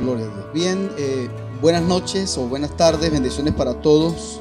[0.00, 0.46] Gloria a Dios.
[0.52, 1.28] Bien, eh,
[1.60, 4.40] buenas noches o buenas tardes, bendiciones para todos.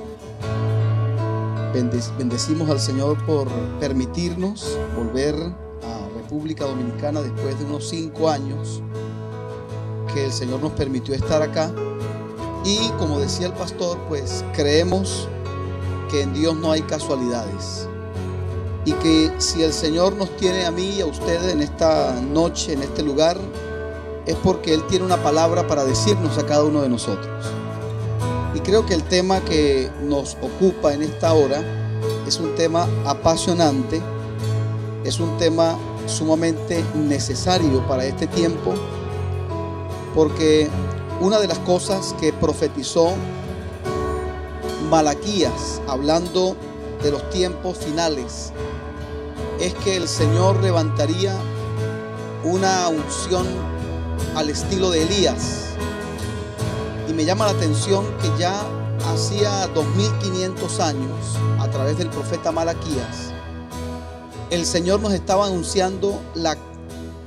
[1.73, 3.47] Bende- bendecimos al Señor por
[3.79, 8.81] permitirnos volver a República Dominicana después de unos cinco años
[10.13, 11.71] que el Señor nos permitió estar acá.
[12.63, 15.27] Y como decía el pastor, pues creemos
[16.09, 17.87] que en Dios no hay casualidades.
[18.85, 22.73] Y que si el Señor nos tiene a mí y a ustedes en esta noche,
[22.73, 23.37] en este lugar,
[24.25, 27.45] es porque Él tiene una palabra para decirnos a cada uno de nosotros.
[28.53, 31.61] Y creo que el tema que nos ocupa en esta hora
[32.25, 34.01] es un tema apasionante,
[35.03, 35.77] es un tema
[36.07, 38.73] sumamente necesario para este tiempo,
[40.15, 40.69] porque
[41.21, 43.13] una de las cosas que profetizó
[44.89, 46.55] Malaquías, hablando
[47.03, 48.51] de los tiempos finales,
[49.59, 51.35] es que el Señor levantaría
[52.43, 53.74] una unción
[54.35, 55.69] al estilo de Elías.
[57.09, 58.63] Y me llama la atención que ya
[59.07, 63.33] hacía 2500 años, a través del profeta Malaquías,
[64.51, 66.57] el Señor nos estaba anunciando la,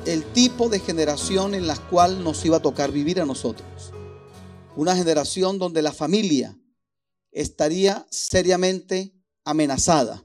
[0.06, 3.92] el tipo de generación en la cual nos iba a tocar vivir a nosotros.
[4.77, 6.56] Una generación donde la familia
[7.33, 9.12] estaría seriamente
[9.44, 10.24] amenazada.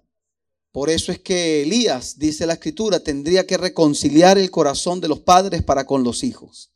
[0.72, 5.20] Por eso es que Elías, dice la escritura, tendría que reconciliar el corazón de los
[5.20, 6.73] padres para con los hijos.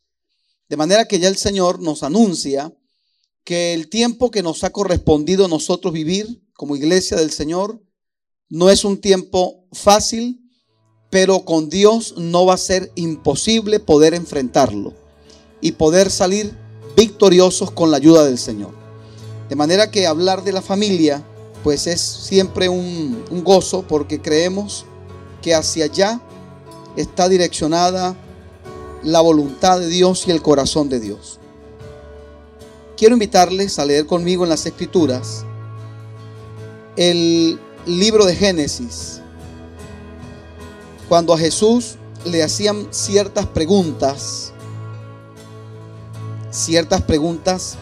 [0.68, 2.72] De manera que ya el Señor nos anuncia
[3.44, 7.80] que el tiempo que nos ha correspondido nosotros vivir como iglesia del Señor
[8.50, 10.40] no es un tiempo fácil,
[11.10, 14.92] pero con Dios no va a ser imposible poder enfrentarlo
[15.62, 16.54] y poder salir
[16.96, 18.72] victoriosos con la ayuda del Señor.
[19.48, 21.24] De manera que hablar de la familia
[21.64, 24.84] pues es siempre un, un gozo porque creemos
[25.40, 26.20] que hacia allá
[26.96, 28.16] está direccionada
[29.02, 31.38] la voluntad de Dios y el corazón de Dios.
[32.96, 35.44] Quiero invitarles a leer conmigo en las escrituras
[36.96, 39.20] el libro de Génesis.
[41.08, 44.52] Cuando a Jesús le hacían ciertas preguntas,
[46.50, 47.76] ciertas preguntas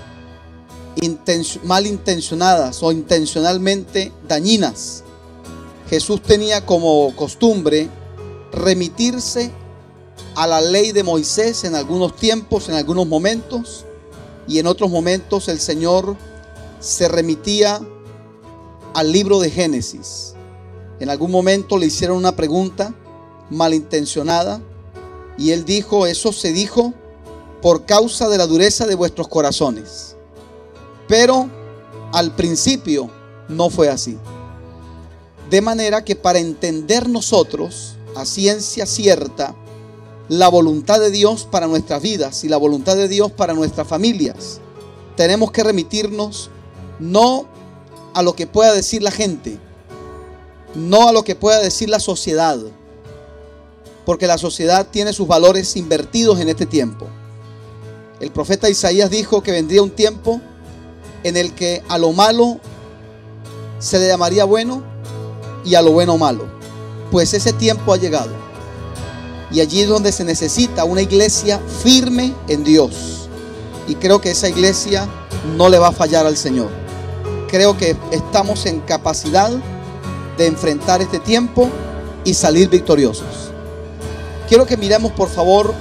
[0.96, 5.02] intencio- malintencionadas o intencionalmente dañinas.
[5.88, 7.88] Jesús tenía como costumbre
[8.52, 9.50] remitirse
[10.36, 13.86] a la ley de Moisés en algunos tiempos, en algunos momentos,
[14.47, 16.14] y en otros momentos el Señor
[16.78, 17.80] se remitía
[18.94, 20.34] al libro de Génesis.
[21.00, 22.94] En algún momento le hicieron una pregunta
[23.48, 24.60] malintencionada
[25.38, 26.92] y él dijo, eso se dijo
[27.62, 30.16] por causa de la dureza de vuestros corazones.
[31.08, 31.48] Pero
[32.12, 33.10] al principio
[33.48, 34.18] no fue así.
[35.48, 39.54] De manera que para entender nosotros a ciencia cierta
[40.28, 44.60] la voluntad de Dios para nuestras vidas y la voluntad de Dios para nuestras familias,
[45.16, 46.50] tenemos que remitirnos
[46.98, 47.47] no
[48.14, 49.59] a lo que pueda decir la gente,
[50.75, 52.59] no a lo que pueda decir la sociedad,
[54.04, 57.06] porque la sociedad tiene sus valores invertidos en este tiempo.
[58.20, 60.41] El profeta Isaías dijo que vendría un tiempo
[61.22, 62.60] en el que a lo malo
[63.78, 64.82] se le llamaría bueno
[65.65, 66.47] y a lo bueno malo.
[67.10, 68.45] Pues ese tiempo ha llegado.
[69.56, 73.26] Y allí es donde se necesita una iglesia firme en Dios.
[73.88, 75.08] Y creo que esa iglesia
[75.56, 76.68] no le va a fallar al Señor.
[77.48, 79.50] Creo que estamos en capacidad
[80.36, 81.70] de enfrentar este tiempo
[82.22, 83.50] y salir victoriosos.
[84.46, 85.72] Quiero que miremos por favor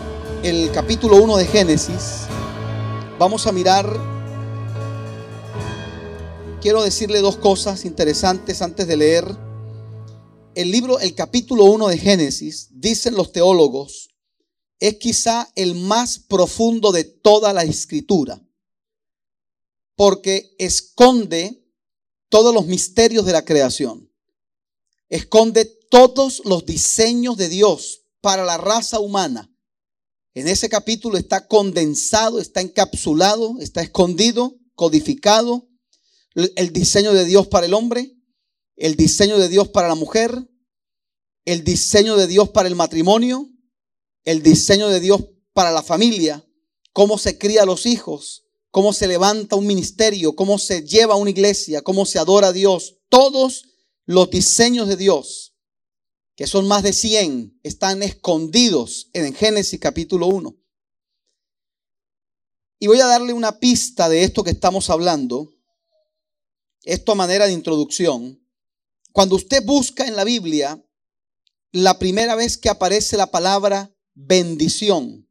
[0.41, 2.27] el capítulo 1 de Génesis.
[3.19, 3.91] Vamos a mirar
[6.61, 9.44] quiero decirle dos cosas interesantes antes de leer.
[10.55, 14.09] El libro, el capítulo 1 de Génesis, dicen los teólogos,
[14.79, 18.41] es quizá el más profundo de toda la escritura,
[19.95, 21.61] porque esconde
[22.29, 24.09] todos los misterios de la creación,
[25.09, 29.53] esconde todos los diseños de Dios para la raza humana.
[30.33, 35.67] En ese capítulo está condensado, está encapsulado, está escondido, codificado
[36.34, 38.15] el diseño de Dios para el hombre,
[38.75, 40.49] el diseño de Dios para la mujer,
[41.45, 43.49] el diseño de Dios para el matrimonio,
[44.23, 45.23] el diseño de Dios
[45.53, 46.45] para la familia,
[46.91, 51.29] cómo se cría a los hijos, cómo se levanta un ministerio, cómo se lleva una
[51.29, 52.97] iglesia, cómo se adora a Dios.
[53.09, 53.63] Todos
[54.05, 55.55] los diseños de Dios,
[56.35, 60.55] que son más de 100, están escondidos en Génesis capítulo 1.
[62.79, 65.55] Y voy a darle una pista de esto que estamos hablando
[66.85, 68.39] esto a manera de introducción.
[69.16, 70.85] Cuando usted busca en la Biblia,
[71.72, 75.26] la primera vez que aparece la palabra bendición,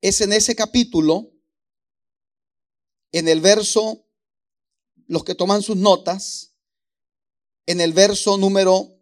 [0.00, 1.30] es en ese capítulo,
[3.12, 4.08] en el verso,
[5.06, 6.56] los que toman sus notas,
[7.64, 9.00] en el verso número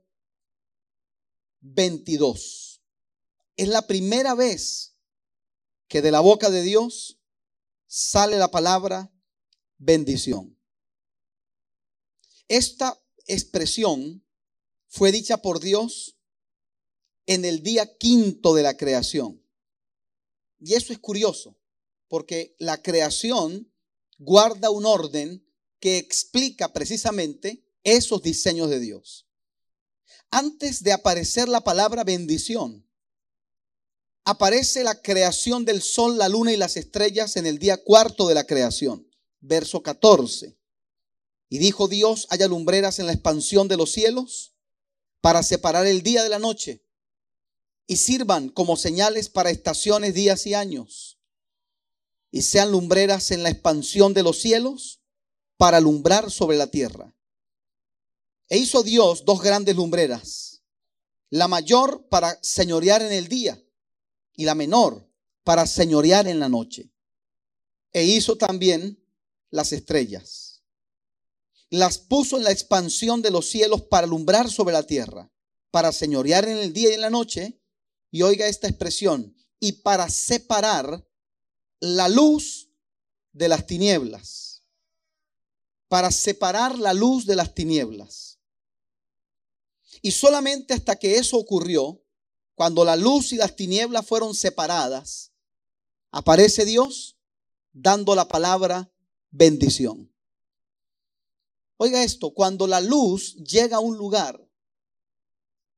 [1.61, 2.83] 22.
[3.57, 4.99] Es la primera vez
[5.89, 7.19] que de la boca de Dios
[7.87, 9.11] sale la palabra
[9.79, 10.59] bendición.
[12.49, 14.25] Esta expresión
[14.89, 16.17] fue dicha por Dios
[17.27, 19.43] en el día quinto de la creación.
[20.61, 21.57] Y eso es curioso,
[22.09, 23.73] porque la creación
[24.19, 25.45] guarda un orden
[25.81, 29.27] que explica precisamente esos diseños de Dios.
[30.31, 32.87] Antes de aparecer la palabra bendición,
[34.25, 38.35] aparece la creación del sol, la luna y las estrellas en el día cuarto de
[38.35, 39.07] la creación,
[39.41, 40.57] verso 14.
[41.55, 44.57] Y dijo Dios, haya lumbreras en la expansión de los cielos
[45.21, 46.85] para separar el día de la noche
[47.87, 51.21] y sirvan como señales para estaciones, días y años.
[52.33, 55.01] Y sean lumbreras en la expansión de los cielos
[55.57, 57.15] para alumbrar sobre la tierra.
[58.49, 60.65] E hizo Dios dos grandes lumbreras,
[61.31, 63.65] la mayor para señorear en el día
[64.35, 65.09] y la menor
[65.45, 66.91] para señorear en la noche.
[67.93, 69.01] E hizo también
[69.51, 70.54] las estrellas.
[71.75, 75.29] Las puso en la expansión de los cielos para alumbrar sobre la tierra,
[75.73, 77.61] para señorear en el día y en la noche.
[78.13, 81.05] Y oiga esta expresión, y para separar
[81.81, 82.71] la luz
[83.33, 84.63] de las tinieblas.
[85.89, 88.39] Para separar la luz de las tinieblas.
[90.01, 92.01] Y solamente hasta que eso ocurrió,
[92.55, 95.33] cuando la luz y las tinieblas fueron separadas,
[96.13, 97.17] aparece Dios
[97.73, 98.93] dando la palabra
[99.33, 100.14] bendición.
[101.77, 104.41] Oiga esto, cuando la luz llega a un lugar,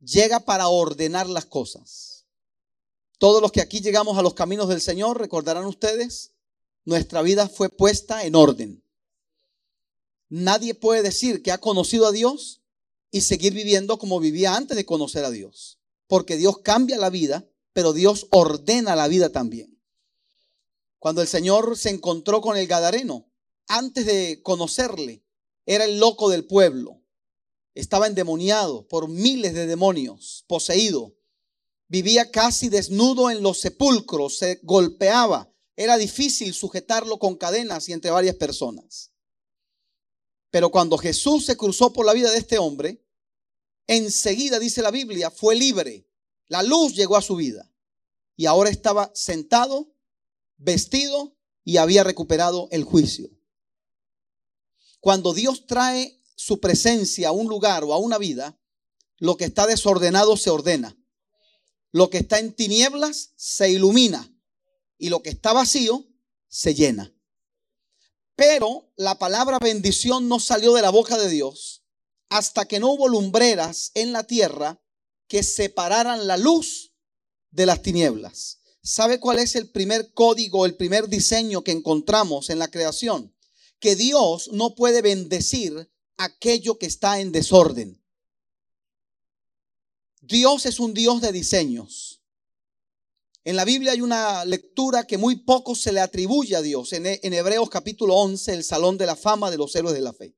[0.01, 2.27] llega para ordenar las cosas.
[3.19, 6.33] Todos los que aquí llegamos a los caminos del Señor, recordarán ustedes,
[6.85, 8.85] nuestra vida fue puesta en orden.
[10.29, 12.61] Nadie puede decir que ha conocido a Dios
[13.11, 15.77] y seguir viviendo como vivía antes de conocer a Dios
[16.07, 19.79] porque Dios cambia la vida, pero Dios ordena la vida también.
[20.99, 23.29] Cuando el Señor se encontró con el Gadareno,
[23.69, 25.25] antes de conocerle,
[25.67, 27.03] era el loco del pueblo.
[27.75, 31.15] Estaba endemoniado por miles de demonios, poseído.
[31.89, 35.53] Vivía casi desnudo en los sepulcros, se golpeaba.
[35.77, 39.13] Era difícil sujetarlo con cadenas y entre varias personas.
[40.51, 43.05] Pero cuando Jesús se cruzó por la vida de este hombre,
[43.87, 46.09] enseguida, dice la Biblia, fue libre.
[46.49, 47.71] La luz llegó a su vida.
[48.37, 49.93] Y ahora estaba sentado,
[50.57, 53.36] vestido y había recuperado el juicio.
[55.07, 58.59] Cuando Dios trae su presencia a un lugar o a una vida,
[59.19, 60.99] lo que está desordenado se ordena.
[61.93, 64.37] Lo que está en tinieblas se ilumina.
[64.99, 66.05] Y lo que está vacío
[66.49, 67.15] se llena.
[68.35, 71.85] Pero la palabra bendición no salió de la boca de Dios
[72.29, 74.83] hasta que no hubo lumbreras en la tierra
[75.29, 76.95] que separaran la luz
[77.53, 78.59] de las tinieblas.
[78.83, 83.36] ¿Sabe cuál es el primer código, el primer diseño que encontramos en la creación?
[83.79, 88.03] Que Dios no puede bendecir aquello que está en desorden.
[90.21, 92.23] Dios es un Dios de diseños.
[93.45, 96.93] En la Biblia hay una lectura que muy poco se le atribuye a Dios.
[96.93, 100.35] En, Hebreos capítulo 11, el Salón de la Fama de los Héroes de la Fe.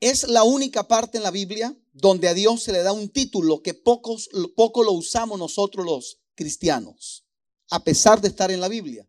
[0.00, 3.62] Es la única parte en la Biblia donde a Dios se le da un título
[3.62, 7.24] que pocos, poco lo usamos nosotros los cristianos,
[7.70, 9.06] a pesar de estar en la Biblia.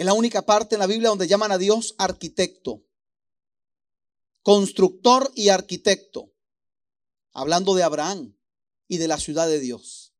[0.00, 2.86] Es la única parte en la Biblia donde llaman a Dios arquitecto,
[4.40, 6.32] constructor y arquitecto,
[7.32, 8.34] hablando de Abraham
[8.88, 10.14] y de la ciudad de Dios.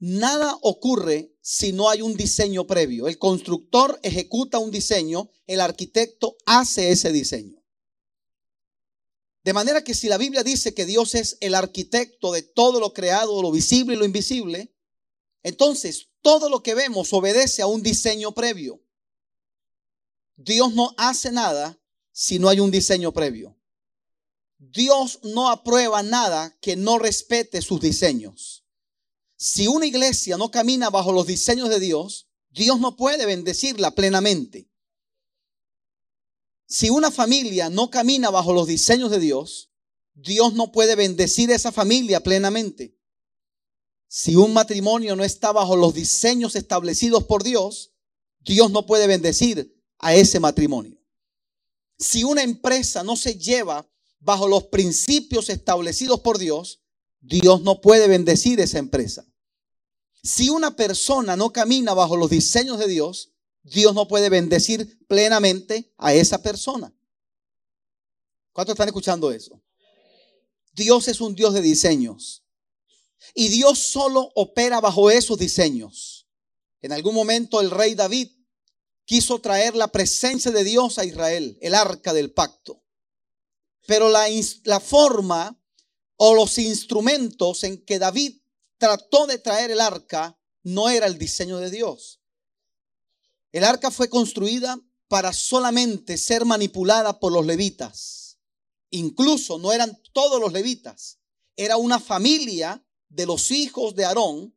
[0.00, 3.06] Nada ocurre si no hay un diseño previo.
[3.06, 7.62] El constructor ejecuta un diseño, el arquitecto hace ese diseño.
[9.44, 12.92] De manera que si la Biblia dice que Dios es el arquitecto de todo lo
[12.92, 14.74] creado, lo visible y lo invisible,
[15.44, 18.80] entonces todo lo que vemos obedece a un diseño previo.
[20.36, 21.78] Dios no hace nada
[22.12, 23.56] si no hay un diseño previo.
[24.58, 28.64] Dios no aprueba nada que no respete sus diseños.
[29.36, 34.70] Si una iglesia no camina bajo los diseños de Dios, Dios no puede bendecirla plenamente.
[36.66, 39.70] Si una familia no camina bajo los diseños de Dios,
[40.14, 42.96] Dios no puede bendecir a esa familia plenamente.
[44.14, 47.94] Si un matrimonio no está bajo los diseños establecidos por Dios,
[48.40, 51.00] Dios no puede bendecir a ese matrimonio.
[51.98, 53.88] Si una empresa no se lleva
[54.18, 56.82] bajo los principios establecidos por Dios,
[57.22, 59.26] Dios no puede bendecir esa empresa.
[60.22, 65.90] Si una persona no camina bajo los diseños de Dios, Dios no puede bendecir plenamente
[65.96, 66.94] a esa persona.
[68.52, 69.58] ¿Cuántos están escuchando eso?
[70.74, 72.41] Dios es un Dios de diseños.
[73.34, 76.26] Y Dios solo opera bajo esos diseños.
[76.80, 78.28] En algún momento el rey David
[79.04, 82.82] quiso traer la presencia de Dios a Israel, el arca del pacto.
[83.86, 84.26] Pero la,
[84.64, 85.58] la forma
[86.16, 88.40] o los instrumentos en que David
[88.78, 92.20] trató de traer el arca no era el diseño de Dios.
[93.52, 98.38] El arca fue construida para solamente ser manipulada por los levitas.
[98.90, 101.18] Incluso no eran todos los levitas.
[101.54, 102.82] Era una familia
[103.12, 104.54] de los hijos de Aarón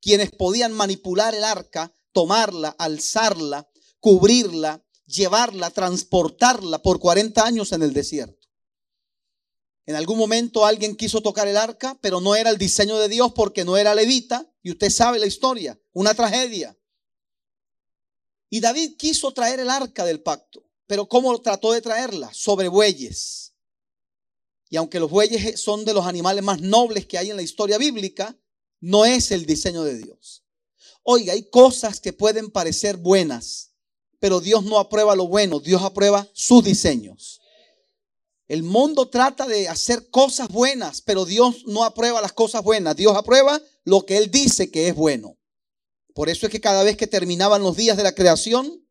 [0.00, 3.70] quienes podían manipular el arca, tomarla, alzarla,
[4.00, 8.46] cubrirla, llevarla, transportarla por 40 años en el desierto.
[9.86, 13.32] En algún momento alguien quiso tocar el arca, pero no era el diseño de Dios
[13.34, 16.78] porque no era levita, y usted sabe la historia, una tragedia.
[18.50, 22.32] Y David quiso traer el arca del pacto, pero ¿cómo trató de traerla?
[22.32, 23.43] Sobre bueyes.
[24.74, 27.78] Y aunque los bueyes son de los animales más nobles que hay en la historia
[27.78, 28.36] bíblica,
[28.80, 30.42] no es el diseño de Dios.
[31.04, 33.70] Oiga, hay cosas que pueden parecer buenas,
[34.18, 37.40] pero Dios no aprueba lo bueno, Dios aprueba sus diseños.
[38.48, 43.16] El mundo trata de hacer cosas buenas, pero Dios no aprueba las cosas buenas, Dios
[43.16, 45.38] aprueba lo que Él dice que es bueno.
[46.14, 48.84] Por eso es que cada vez que terminaban los días de la creación,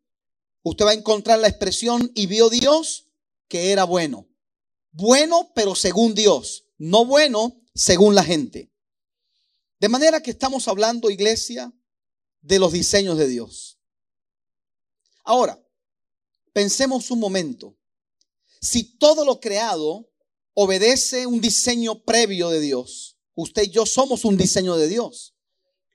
[0.62, 3.10] usted va a encontrar la expresión y vio Dios
[3.50, 4.30] que era bueno.
[4.94, 8.72] Bueno, pero según Dios, no bueno según la gente.
[9.80, 11.74] De manera que estamos hablando, iglesia,
[12.42, 13.80] de los diseños de Dios.
[15.24, 15.60] Ahora,
[16.54, 17.76] pensemos un momento.
[18.62, 20.12] Si todo lo creado
[20.54, 25.34] obedece un diseño previo de Dios, usted y yo somos un diseño de Dios.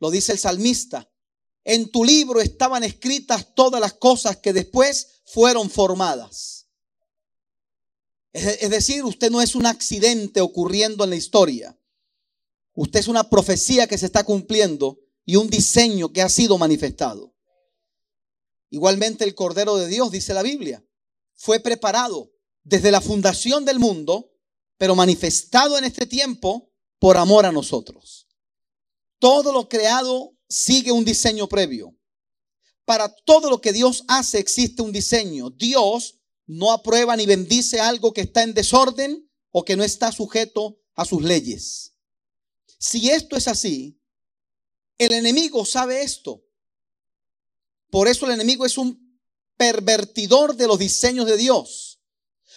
[0.01, 1.09] Lo dice el salmista.
[1.63, 6.58] En tu libro estaban escritas todas las cosas que después fueron formadas.
[8.39, 11.79] Es decir, usted no es un accidente ocurriendo en la historia.
[12.75, 17.35] Usted es una profecía que se está cumpliendo y un diseño que ha sido manifestado.
[18.71, 20.85] Igualmente el Cordero de Dios, dice la Biblia,
[21.35, 24.31] fue preparado desde la fundación del mundo,
[24.77, 28.29] pero manifestado en este tiempo por amor a nosotros.
[29.19, 31.97] Todo lo creado sigue un diseño previo.
[32.85, 35.51] Para todo lo que Dios hace existe un diseño.
[35.51, 36.18] Dios
[36.49, 41.05] no aprueba ni bendice algo que está en desorden o que no está sujeto a
[41.05, 41.95] sus leyes.
[42.81, 44.03] Si esto es así,
[44.99, 46.43] el enemigo sabe esto
[47.91, 49.19] por eso el enemigo es un
[49.57, 52.01] pervertidor de los diseños de Dios.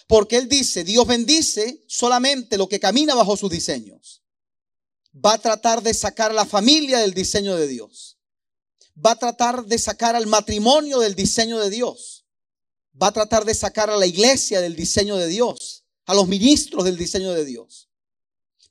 [0.06, 4.22] Porque él dice, Dios bendice solamente lo que camina bajo sus diseños.
[5.14, 8.18] Va a tratar de sacar a la familia del diseño de Dios.
[8.94, 12.11] Va a tratar de sacar al matrimonio del diseño de Dios.
[13.00, 15.84] Va a tratar de sacar a la iglesia del diseño de Dios.
[16.06, 17.88] A los ministros del diseño de Dios.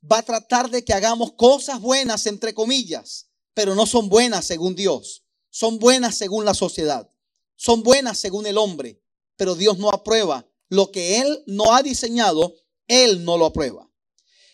[0.09, 4.75] Va a tratar de que hagamos cosas buenas, entre comillas, pero no son buenas según
[4.75, 7.11] Dios son buenas según la sociedad,
[7.55, 9.03] son buenas según el hombre,
[9.35, 10.47] pero Dios no aprueba.
[10.69, 12.55] Lo que Él no ha diseñado,
[12.87, 13.91] Él no lo aprueba.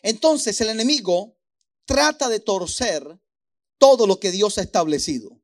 [0.01, 1.37] Entonces el enemigo
[1.85, 3.19] trata de torcer
[3.77, 5.39] todo lo que Dios ha establecido.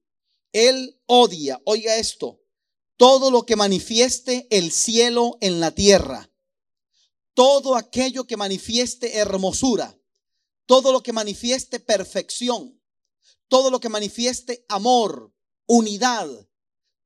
[0.52, 2.42] Él odia, oiga esto,
[2.98, 6.30] todo lo que manifieste el cielo en la tierra,
[7.34, 9.98] todo aquello que manifieste hermosura,
[10.66, 12.80] todo lo que manifieste perfección,
[13.48, 15.34] todo lo que manifieste amor,
[15.66, 16.30] unidad,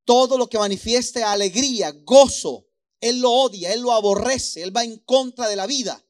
[0.04, 2.68] todo lo que manifieste alegría, gozo,
[3.02, 6.06] Él lo odia, Él lo aborrece, Él va en contra de la vida,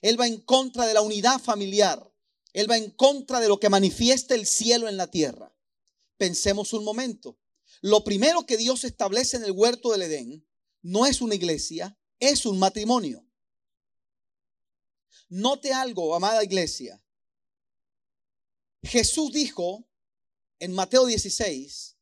[0.00, 2.12] Él va en contra de la unidad familiar,
[2.52, 5.54] Él va en contra de lo que manifieste el cielo en la tierra.
[6.16, 7.38] Pensemos un momento.
[7.82, 10.46] Lo primero que Dios establece en el huerto del Edén
[10.82, 13.26] no es una iglesia, es un matrimonio.
[15.28, 17.02] Note algo, amada iglesia.
[18.84, 19.84] Jesús dijo
[20.60, 21.96] en Mateo 16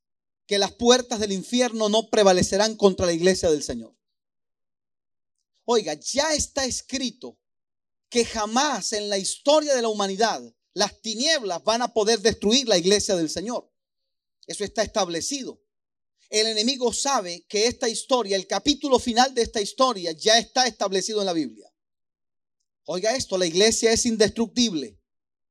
[0.47, 3.97] que las puertas del infierno no prevalecerán contra la iglesia del Señor.
[5.65, 7.39] Oiga, ya está escrito
[8.11, 10.43] que jamás en la historia de la humanidad
[10.75, 13.73] las tinieblas van a poder destruir la iglesia del Señor.
[14.47, 15.63] Eso está establecido.
[16.31, 21.19] El enemigo sabe que esta historia, el capítulo final de esta historia, ya está establecido
[21.19, 21.71] en la Biblia.
[22.85, 24.97] Oiga esto, la iglesia es indestructible.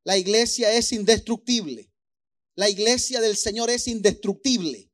[0.06, 1.92] La iglesia es indestructible.
[2.56, 4.90] La iglesia del Señor es indestructible.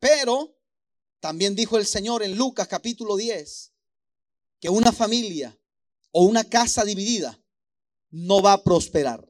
[0.00, 0.58] Pero
[1.20, 3.72] también dijo el Señor en Lucas capítulo 10
[4.58, 5.56] que una familia
[6.10, 7.40] o una casa dividida
[8.10, 9.28] no va a prosperar.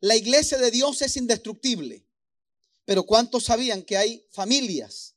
[0.00, 2.07] la iglesia de Dios es indestructible.
[2.88, 5.14] Pero ¿cuántos sabían que hay familias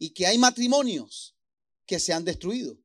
[0.00, 1.36] y que hay matrimonios
[1.86, 2.76] que se han destruido?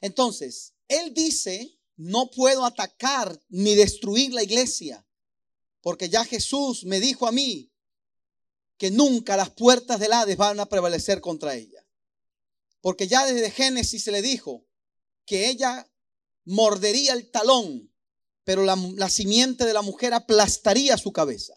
[0.00, 5.06] Entonces, él dice, no puedo atacar ni destruir la iglesia,
[5.82, 7.70] porque ya Jesús me dijo a mí
[8.76, 11.86] que nunca las puertas del Hades van a prevalecer contra ella.
[12.80, 14.66] Porque ya desde Génesis se le dijo
[15.26, 15.88] que ella
[16.44, 17.94] mordería el talón,
[18.42, 21.54] pero la, la simiente de la mujer aplastaría su cabeza.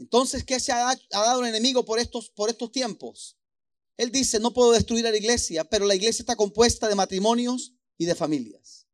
[0.00, 3.36] Entonces, ¿qué se ha, dado el enemigo por estos, por estos tiempos?
[3.98, 7.74] Él dice, no puedo destruir a la iglesia, pero la iglesia está compuesta de matrimonios
[7.98, 8.86] y de familias.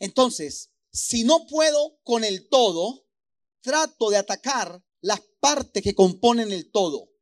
[0.00, 3.06] Entonces, si no puedo con el todo,
[3.60, 7.12] trato de atacar las partes que componen el todo.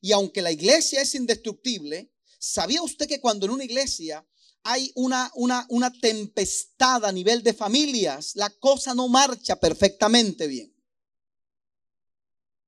[0.00, 4.24] Y aunque la iglesia es indestructible, ¿sabía usted que cuando en una iglesia
[4.62, 10.74] hay una, una, una tempestad a nivel de familias, la cosa no marcha perfectamente bien?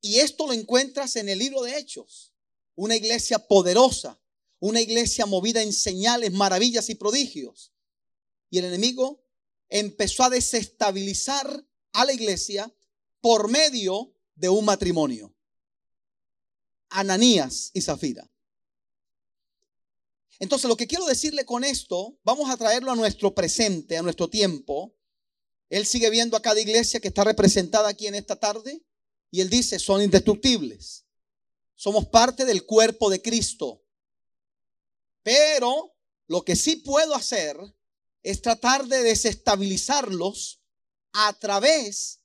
[0.00, 2.32] Y esto lo encuentras en el libro de Hechos.
[2.75, 4.20] Una iglesia poderosa,
[4.58, 7.72] una iglesia movida en señales, maravillas y prodigios.
[8.50, 9.25] Y el enemigo
[9.68, 12.75] empezó a desestabilizar a la iglesia
[13.20, 15.34] por medio de un matrimonio.
[16.88, 18.31] Ananías y Zafira.
[20.38, 24.28] Entonces, lo que quiero decirle con esto, vamos a traerlo a nuestro presente, a nuestro
[24.28, 24.94] tiempo.
[25.68, 28.82] Él sigue viendo a cada iglesia que está representada aquí en esta tarde
[29.30, 31.06] y él dice, son indestructibles.
[31.74, 33.82] Somos parte del cuerpo de Cristo.
[35.22, 35.94] Pero
[36.26, 37.56] lo que sí puedo hacer
[38.22, 40.60] es tratar de desestabilizarlos
[41.12, 42.20] a través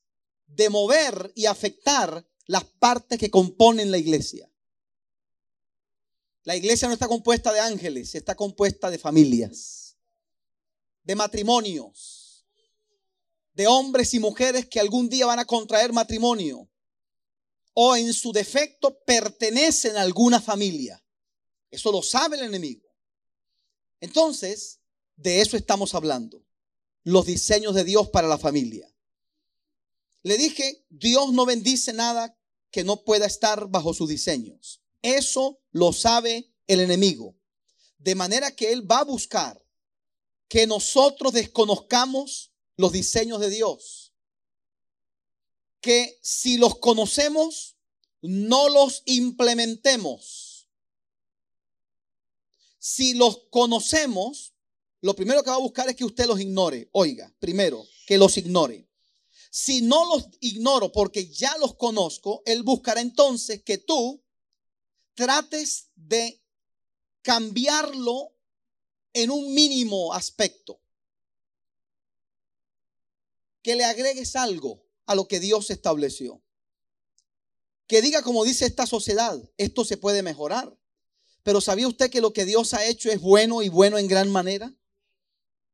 [0.48, 4.50] de mover y afectar las partes que componen la iglesia.
[6.48, 9.98] La iglesia no está compuesta de ángeles, está compuesta de familias,
[11.04, 12.46] de matrimonios,
[13.54, 16.70] de hombres y mujeres que algún día van a contraer matrimonio
[17.74, 21.04] o en su defecto pertenecen a alguna familia.
[21.70, 22.88] Eso lo sabe el enemigo.
[24.00, 24.80] Entonces,
[25.18, 26.46] de eso estamos hablando.
[27.04, 28.90] Los diseños de Dios para la familia.
[30.24, 32.40] Le dije, Dios no bendice nada
[32.72, 34.82] que no pueda estar bajo sus diseños.
[35.02, 37.36] Eso lo sabe el enemigo.
[37.98, 39.64] De manera que Él va a buscar
[40.48, 44.14] que nosotros desconozcamos los diseños de Dios.
[45.82, 47.76] Que si los conocemos,
[48.22, 50.70] no los implementemos.
[52.80, 54.54] Si los conocemos,
[55.02, 56.90] lo primero que va a buscar es que usted los ignore.
[56.94, 58.88] Oiga, primero, que los ignore.
[59.52, 64.24] Si no los ignoro porque ya los conozco, Él buscará entonces que tú
[65.18, 66.40] trates de
[67.24, 68.32] cambiarlo
[69.14, 70.80] en un mínimo aspecto.
[73.64, 76.42] Que le agregues algo a lo que Dios estableció.
[77.88, 80.78] Que diga como dice esta sociedad, esto se puede mejorar.
[81.42, 84.30] Pero ¿sabía usted que lo que Dios ha hecho es bueno y bueno en gran
[84.30, 84.72] manera?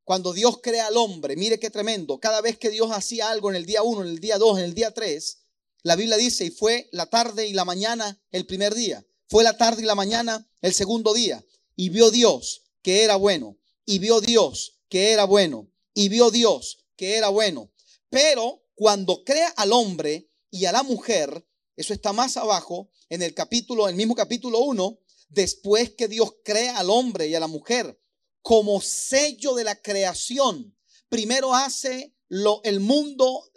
[0.05, 2.19] Cuando Dios crea al hombre, mire qué tremendo.
[2.19, 4.65] Cada vez que Dios hacía algo en el día 1, en el día 2, en
[4.65, 5.39] el día 3,
[5.81, 9.05] la Biblia dice, y fue la tarde y la mañana el primer día.
[9.29, 11.43] Fue la tarde y la mañana el segundo día.
[11.75, 13.57] Y vio Dios que era bueno.
[13.85, 15.71] Y vio Dios que era bueno.
[15.93, 17.71] Y vio Dios que era bueno.
[18.09, 23.33] Pero cuando crea al hombre y a la mujer, eso está más abajo en el
[23.33, 27.99] capítulo, el mismo capítulo 1, después que Dios crea al hombre y a la mujer
[28.41, 30.77] como sello de la creación.
[31.09, 33.51] Primero hace lo, el mundo,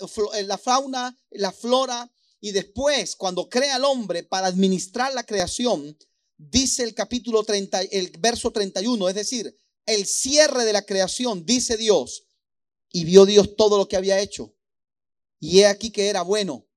[0.46, 2.10] la fauna, la flora
[2.46, 5.98] y después, cuando crea al hombre para administrar la creación,
[6.36, 11.76] dice el capítulo 30, el verso 31, es decir, el cierre de la creación, dice
[11.76, 12.28] Dios,
[12.92, 14.54] y vio Dios todo lo que había hecho.
[15.40, 16.68] Y he aquí que era bueno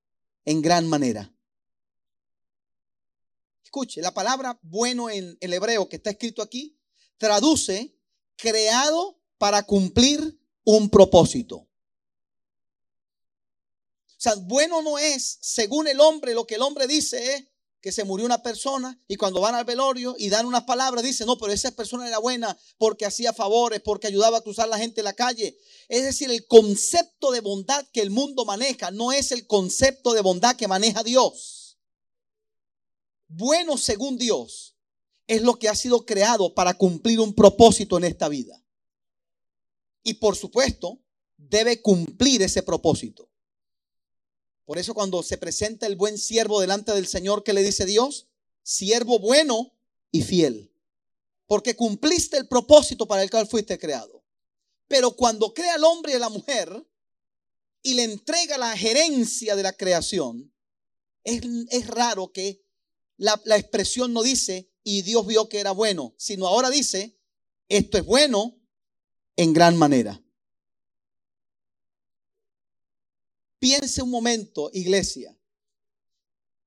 [0.43, 1.31] en gran manera.
[3.63, 6.79] Escuche, la palabra bueno en el hebreo que está escrito aquí
[7.19, 7.95] traduce
[8.37, 11.68] creado para cumplir un propósito.
[14.19, 17.45] O sea, bueno no es, según el hombre, lo que el hombre dice es
[17.79, 21.25] que se murió una persona y cuando van al velorio y dan unas palabras, dice,
[21.25, 24.99] no, pero esa persona era buena porque hacía favores, porque ayudaba a cruzar la gente
[24.99, 25.57] en la calle.
[25.87, 30.19] Es decir, el concepto de bondad que el mundo maneja no es el concepto de
[30.19, 31.77] bondad que maneja Dios.
[33.29, 34.75] Bueno según Dios
[35.27, 38.61] es lo que ha sido creado para cumplir un propósito en esta vida.
[40.03, 40.99] Y por supuesto,
[41.37, 43.28] debe cumplir ese propósito.
[44.69, 48.27] Por eso cuando se presenta el buen siervo delante del Señor, ¿qué le dice Dios?
[48.61, 49.73] Siervo bueno
[50.11, 50.71] y fiel.
[51.47, 54.23] Porque cumpliste el propósito para el cual fuiste creado.
[54.87, 56.87] Pero cuando crea al hombre y la mujer
[57.81, 60.53] y le entrega la gerencia de la creación,
[61.23, 62.63] es, raro que
[63.17, 67.17] la expresión no dice, y Dios vio que era bueno, sino ahora dice,
[67.69, 68.55] esto es bueno
[69.35, 70.21] en gran manera.
[73.59, 75.37] Piense un momento, iglesia.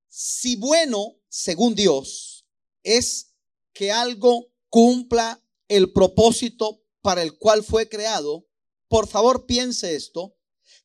[0.08, 2.46] Si bueno, según Dios,
[2.82, 3.34] es
[3.72, 8.46] que algo cumpla el propósito para el cual fue creado,
[8.88, 10.36] por favor piense esto.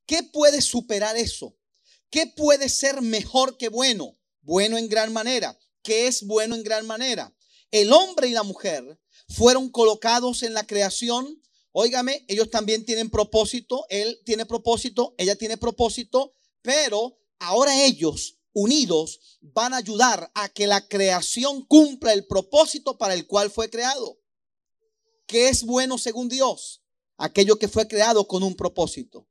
[0.05, 1.57] ¿Qué puede superar eso?
[2.09, 4.17] ¿Qué puede ser mejor que bueno?
[4.41, 5.59] Bueno en gran manera.
[5.83, 7.35] ¿Qué es bueno en gran manera?
[7.69, 11.43] El hombre y la mujer fueron colocados en la creación.
[11.79, 13.85] Óigame, ellos también tienen propósito.
[13.89, 20.65] Él tiene propósito, ella tiene propósito, pero ahora ellos unidos van a ayudar a que
[20.65, 24.19] la creación cumpla el propósito para el cual fue creado.
[25.27, 26.81] ¿Qué es bueno según Dios?
[27.15, 29.27] Aquello que fue creado con un propósito.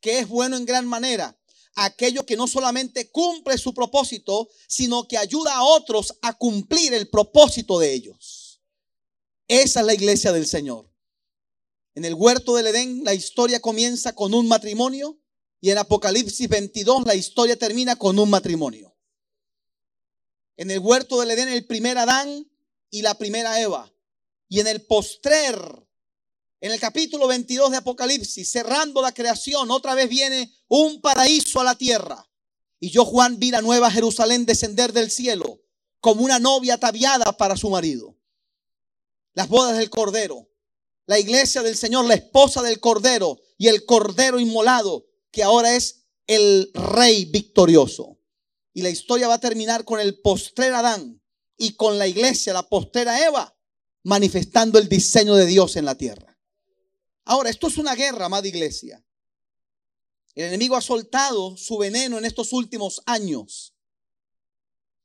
[0.00, 1.36] ¿Qué es bueno en gran manera?
[1.74, 7.08] Aquello que no solamente cumple su propósito, sino que ayuda a otros a cumplir el
[7.08, 8.60] propósito de ellos.
[9.48, 10.88] Esa es la iglesia del Señor.
[11.98, 15.18] En el huerto del Edén la historia comienza con un matrimonio
[15.60, 18.96] y en Apocalipsis 22 la historia termina con un matrimonio.
[20.56, 22.48] En el huerto del Edén el primer Adán
[22.88, 23.92] y la primera Eva.
[24.48, 25.58] Y en el postrer,
[26.60, 31.64] en el capítulo 22 de Apocalipsis, cerrando la creación, otra vez viene un paraíso a
[31.64, 32.30] la tierra.
[32.78, 35.60] Y yo, Juan, vi la nueva Jerusalén descender del cielo
[35.98, 38.16] como una novia ataviada para su marido.
[39.34, 40.48] Las bodas del Cordero,
[41.08, 46.04] la iglesia del Señor, la esposa del Cordero y el Cordero inmolado que ahora es
[46.26, 48.18] el rey victorioso.
[48.74, 51.22] Y la historia va a terminar con el postrer Adán
[51.56, 53.56] y con la iglesia, la postrera Eva,
[54.04, 56.38] manifestando el diseño de Dios en la tierra.
[57.24, 59.02] Ahora, esto es una guerra, amada iglesia.
[60.34, 63.74] El enemigo ha soltado su veneno en estos últimos años.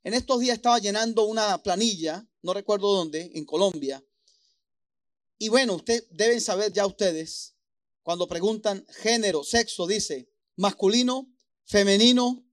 [0.03, 4.03] En estos días estaba llenando una planilla, no recuerdo dónde, en Colombia.
[5.37, 7.55] Y bueno, ustedes deben saber ya ustedes
[8.01, 12.45] cuando preguntan género, sexo, dice masculino, femenino,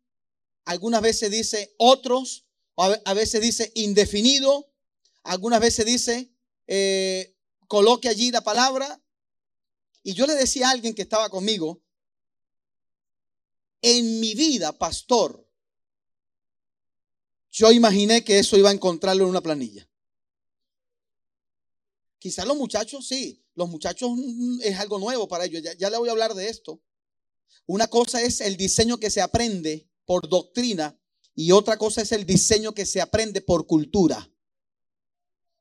[0.64, 4.72] algunas veces dice otros, a veces dice indefinido,
[5.22, 6.32] algunas veces dice
[6.66, 9.02] eh, coloque allí la palabra.
[10.02, 11.82] Y yo le decía a alguien que estaba conmigo,
[13.82, 15.46] en mi vida, pastor,
[17.50, 19.89] yo imaginé que eso iba a encontrarlo en una planilla.
[22.20, 25.96] Quizás los muchachos sí, los muchachos mm, es algo nuevo para ellos, ya, ya le
[25.96, 26.80] voy a hablar de esto.
[27.66, 31.00] Una cosa es el diseño que se aprende por doctrina
[31.34, 34.30] y otra cosa es el diseño que se aprende por cultura.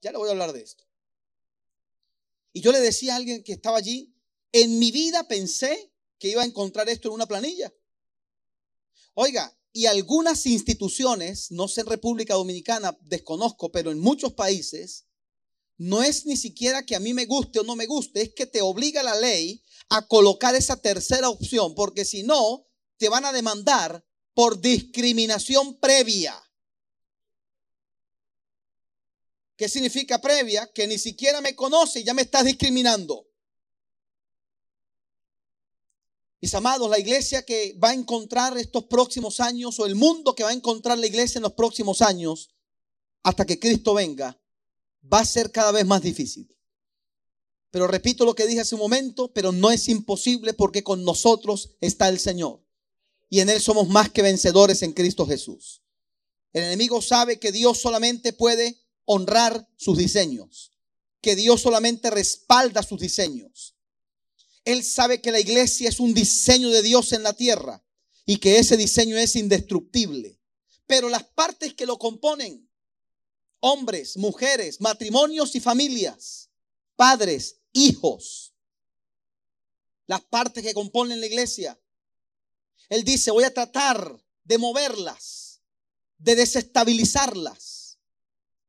[0.02, 0.84] Ya le voy a hablar de esto.
[2.52, 4.14] Y yo le decía a alguien que estaba allí,
[4.52, 7.74] en mi vida pensé que iba a encontrar esto en una planilla.
[9.14, 15.06] Oiga, y algunas instituciones, no sé en República Dominicana, desconozco, pero en muchos países,
[15.80, 18.46] no es ni siquiera que a mí me guste o no me guste, es que
[18.46, 23.32] te obliga la ley a colocar esa tercera opción, porque si no, te van a
[23.32, 26.36] demandar por discriminación previa.
[29.56, 30.70] ¿Qué significa previa?
[30.74, 33.28] Que ni siquiera me conoce y ya me estás discriminando.
[36.42, 40.44] Mis amados, la iglesia que va a encontrar estos próximos años o el mundo que
[40.44, 42.50] va a encontrar la iglesia en los próximos años
[43.24, 44.39] hasta que Cristo venga,
[45.12, 46.56] va a ser cada vez más difícil.
[47.72, 51.76] Pero repito lo que dije hace un momento, pero no es imposible porque con nosotros
[51.82, 52.66] está el Señor.
[53.30, 55.84] Y en Él somos más que vencedores en Cristo Jesús.
[56.52, 60.72] El enemigo sabe que Dios solamente puede honrar sus diseños,
[61.22, 63.76] que Dios solamente respalda sus diseños.
[64.66, 67.84] Él sabe que la iglesia es un diseño de Dios en la tierra
[68.26, 70.40] y que ese diseño es indestructible.
[70.88, 72.69] Pero las partes que lo componen
[73.60, 76.50] hombres, mujeres, matrimonios y familias,
[76.96, 78.54] padres, hijos,
[80.08, 81.80] las partes que componen la iglesia.
[82.90, 85.62] Él dice, voy a tratar de moverlas,
[86.18, 88.00] de desestabilizarlas.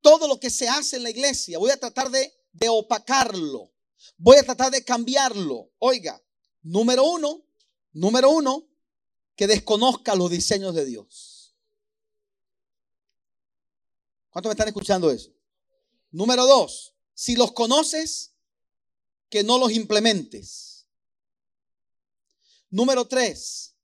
[0.03, 3.73] Todo lo que se hace en la iglesia, voy a tratar de, de opacarlo.
[4.17, 5.73] Voy a tratar de cambiarlo.
[5.79, 6.23] Oiga,
[6.63, 7.43] número uno,
[7.93, 8.67] número uno,
[9.35, 11.30] que desconozca los diseños de Dios.
[14.31, 15.31] ¿Cuántos me están escuchando eso?
[16.11, 18.33] Número dos, si los conoces,
[19.29, 20.87] que no los implementes.
[22.69, 23.75] Número tres,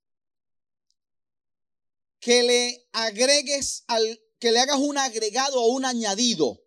[2.20, 6.60] que le agregues al, que le hagas un agregado o un añadido.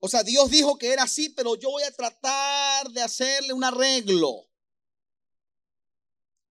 [0.00, 3.64] O sea, Dios dijo que era así, pero yo voy a tratar de hacerle un
[3.64, 4.46] arreglo.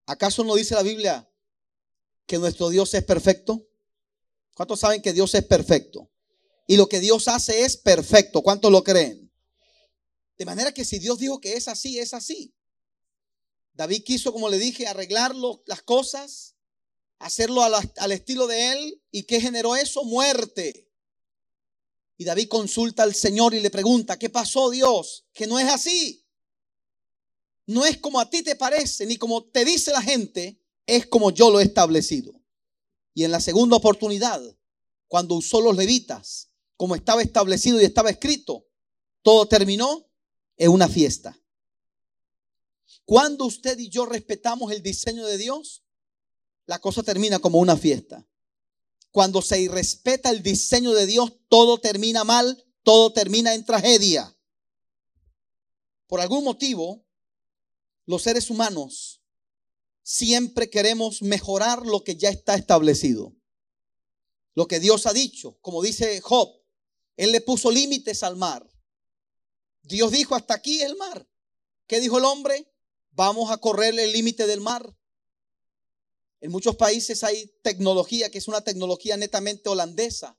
[0.05, 1.29] ¿Acaso no dice la Biblia
[2.25, 3.65] que nuestro Dios es perfecto?
[4.53, 6.11] ¿Cuántos saben que Dios es perfecto?
[6.67, 8.41] Y lo que Dios hace es perfecto.
[8.41, 9.31] ¿Cuántos lo creen?
[10.37, 12.55] De manera que si Dios dijo que es así, es así.
[13.73, 15.33] David quiso, como le dije, arreglar
[15.65, 16.55] las cosas,
[17.19, 19.01] hacerlo al estilo de él.
[19.11, 20.03] ¿Y qué generó eso?
[20.03, 20.89] Muerte.
[22.17, 25.25] Y David consulta al Señor y le pregunta, ¿qué pasó Dios?
[25.33, 26.25] Que no es así.
[27.65, 31.31] No es como a ti te parece, ni como te dice la gente, es como
[31.31, 32.42] yo lo he establecido.
[33.13, 34.41] Y en la segunda oportunidad,
[35.07, 38.65] cuando usó los levitas, como estaba establecido y estaba escrito,
[39.21, 40.07] todo terminó
[40.57, 41.39] en una fiesta.
[43.05, 45.83] Cuando usted y yo respetamos el diseño de Dios,
[46.65, 48.25] la cosa termina como una fiesta.
[49.11, 54.35] Cuando se irrespeta el diseño de Dios, todo termina mal, todo termina en tragedia.
[56.07, 57.05] Por algún motivo,
[58.05, 59.22] los seres humanos
[60.03, 63.33] siempre queremos mejorar lo que ya está establecido.
[64.53, 66.49] Lo que Dios ha dicho, como dice Job,
[67.17, 68.69] Él le puso límites al mar.
[69.81, 71.27] Dios dijo, hasta aquí el mar.
[71.87, 72.71] ¿Qué dijo el hombre?
[73.11, 74.95] Vamos a correrle el límite del mar.
[76.39, 80.37] En muchos países hay tecnología que es una tecnología netamente holandesa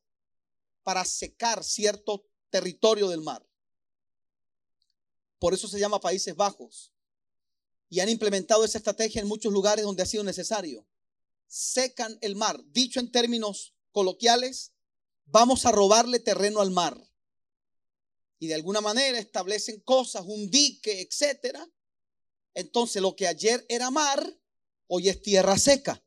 [0.82, 3.44] para secar cierto territorio del mar.
[5.38, 6.93] Por eso se llama Países Bajos
[7.94, 10.84] y han implementado esa estrategia en muchos lugares donde ha sido necesario.
[11.46, 12.60] Secan el mar.
[12.72, 14.72] Dicho en términos coloquiales,
[15.26, 17.00] vamos a robarle terreno al mar.
[18.40, 21.64] Y de alguna manera establecen cosas, un dique, etcétera.
[22.52, 24.40] Entonces lo que ayer era mar,
[24.88, 26.02] hoy es tierra seca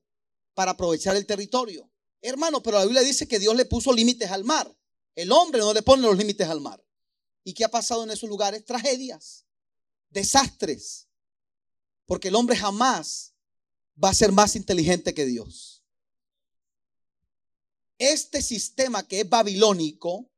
[0.55, 1.89] para aprovechar el territorio.
[2.21, 4.77] Hermano, pero la Biblia dice que Dios le puso límites al mar.
[5.15, 6.83] El hombre no le pone los límites al mar.
[7.45, 8.65] ¿Y qué ha pasado en esos lugares?
[8.65, 9.45] Tragedias,
[10.09, 11.06] desastres,
[12.07, 13.33] porque el hombre jamás
[14.03, 15.83] va a ser más inteligente que Dios.
[17.99, 20.29] Este sistema que es babilónico,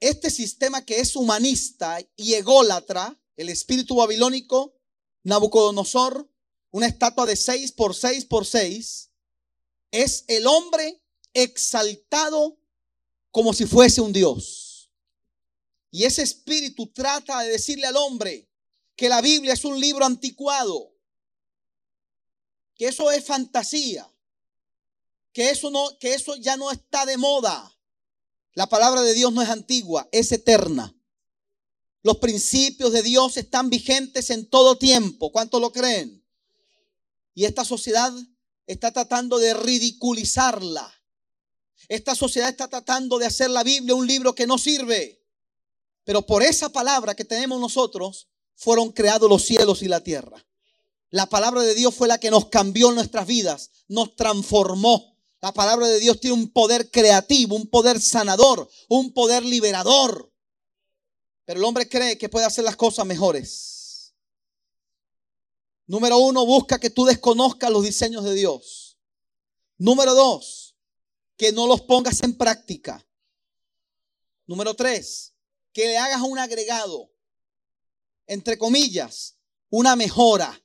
[0.00, 4.74] este sistema que es humanista y ególatra, el espíritu babilónico,
[5.22, 6.28] Nabucodonosor,
[6.70, 9.10] una estatua de 6 por 6 por 6,
[9.90, 11.00] es el hombre
[11.32, 12.58] exaltado
[13.30, 14.90] como si fuese un Dios.
[15.90, 18.48] Y ese espíritu trata de decirle al hombre,
[18.96, 20.92] que la Biblia es un libro anticuado,
[22.76, 24.08] que eso es fantasía,
[25.32, 27.72] que eso no que eso ya no está de moda.
[28.54, 30.94] La palabra de Dios no es antigua, es eterna.
[32.02, 35.32] Los principios de Dios están vigentes en todo tiempo.
[35.32, 36.22] ¿Cuántos lo creen?
[37.34, 38.12] Y esta sociedad
[38.66, 40.92] está tratando de ridiculizarla.
[41.88, 45.22] Esta sociedad está tratando de hacer la Biblia un libro que no sirve.
[46.04, 50.44] Pero por esa palabra que tenemos nosotros, fueron creados los cielos y la tierra.
[51.10, 55.16] La palabra de Dios fue la que nos cambió nuestras vidas, nos transformó.
[55.40, 60.32] La palabra de Dios tiene un poder creativo, un poder sanador, un poder liberador.
[61.44, 64.14] Pero el hombre cree que puede hacer las cosas mejores.
[65.86, 68.98] Número uno, busca que tú desconozcas los diseños de Dios.
[69.76, 70.74] Número dos,
[71.36, 73.06] que no los pongas en práctica.
[74.46, 75.34] Número tres,
[75.72, 77.13] que le hagas un agregado
[78.26, 79.36] entre comillas,
[79.70, 80.60] una mejora.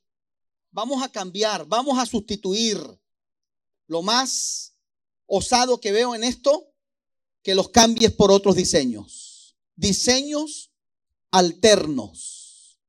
[0.72, 2.80] Vamos a cambiar, vamos a sustituir.
[3.88, 4.74] Lo más
[5.26, 6.72] osado que veo en esto,
[7.41, 9.58] que los cambies por otros diseños.
[9.76, 10.72] Diseños
[11.32, 12.80] alternos.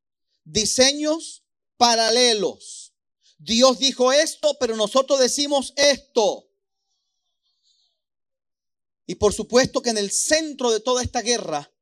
[0.44, 1.44] Diseños
[1.76, 2.92] paralelos.
[3.38, 6.46] Dios dijo esto, pero nosotros decimos esto.
[9.06, 11.72] Y por supuesto que en el centro de toda esta guerra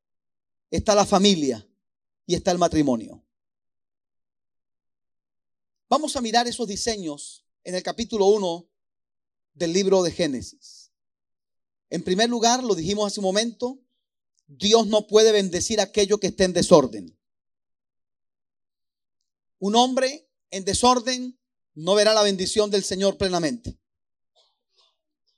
[0.70, 1.67] está la familia
[2.28, 3.24] y está el matrimonio.
[5.88, 8.68] Vamos a mirar esos diseños en el capítulo 1
[9.54, 10.92] del libro de Génesis.
[11.88, 13.80] En primer lugar, lo dijimos hace un momento,
[14.46, 17.18] Dios no puede bendecir aquello que esté en desorden.
[19.58, 21.40] Un hombre en desorden
[21.72, 23.80] no verá la bendición del Señor plenamente.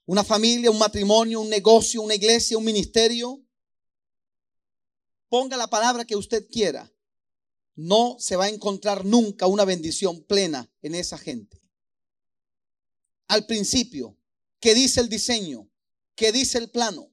[0.07, 3.41] Una familia, un matrimonio, un negocio, una iglesia, un ministerio
[5.31, 6.93] ponga la palabra que usted quiera,
[7.77, 11.63] no se va a encontrar nunca una bendición plena en esa gente.
[13.29, 14.19] Al principio,
[14.59, 15.71] ¿qué dice el diseño?
[16.17, 17.11] ¿Qué dice el plano?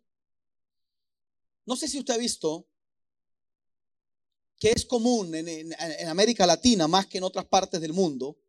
[1.65, 2.67] No sé si usted ha visto
[4.60, 8.39] que es común en, en, América Latina más que en otras partes del mundo,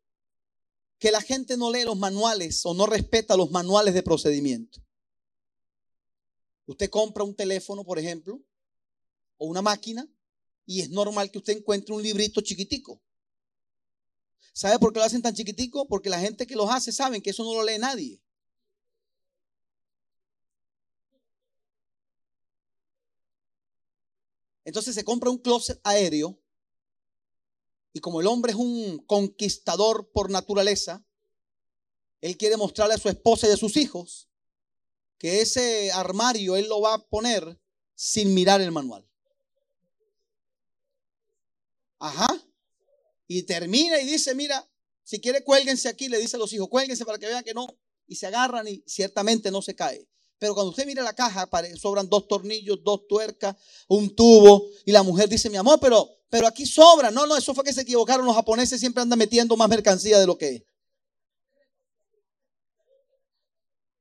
[0.99, 4.81] que la gente no lee los manuales o no respeta los manuales de procedimiento.
[6.65, 8.43] Usted compra un teléfono, por ejemplo,
[9.39, 10.09] o una máquina
[10.67, 13.01] y es normal que usted encuentre un librito chiquitico.
[14.53, 15.89] ¿Sabe por qué lo hacen tan chiquitico?
[15.89, 18.21] Porque la gente que los hace saben que eso no lo lee nadie.
[24.65, 26.39] Entonces se compra un closet aéreo
[27.95, 31.03] y como el hombre es un conquistador por naturaleza,
[32.21, 34.29] él quiere mostrarle a su esposa y a sus hijos
[35.17, 37.59] que ese armario él lo va a poner
[37.95, 39.08] sin mirar el manual.
[41.99, 42.29] Ajá.
[43.27, 44.69] Y termina y dice, mira,
[45.03, 47.67] si quiere cuélguense aquí, le dice a los hijos, cuélguense para que vean que no.
[48.07, 50.09] Y se agarran y ciertamente no se cae.
[50.39, 53.57] Pero cuando usted mira la caja, sobran dos tornillos, dos tuercas,
[53.89, 54.69] un tubo.
[54.85, 57.11] Y la mujer dice, mi amor, pero, pero aquí sobra.
[57.11, 58.25] No, no, eso fue que se equivocaron.
[58.25, 60.63] Los japoneses siempre andan metiendo más mercancía de lo que es.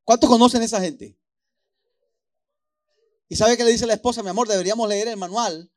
[0.04, 1.18] ¿Cuántos conocen a esa gente?
[3.28, 4.24] ¿Y sabe qué le dice la esposa?
[4.24, 5.70] Mi amor, deberíamos leer el manual.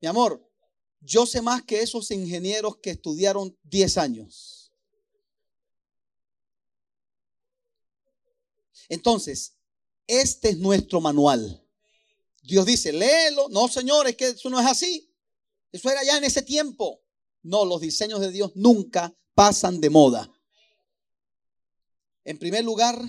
[0.00, 0.49] Mi amor,
[1.00, 4.72] yo sé más que esos ingenieros que estudiaron 10 años.
[8.88, 9.56] Entonces,
[10.06, 11.64] este es nuestro manual.
[12.42, 13.48] Dios dice, léelo.
[13.48, 15.14] No, Señor, es que eso no es así.
[15.72, 17.00] Eso era ya en ese tiempo.
[17.42, 20.30] No, los diseños de Dios nunca pasan de moda.
[22.24, 23.00] En primer lugar,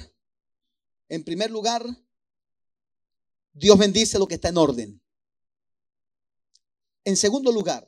[1.09, 1.85] en primer lugar,
[3.53, 5.01] Dios bendice lo que está en orden.
[7.03, 7.87] En segundo lugar,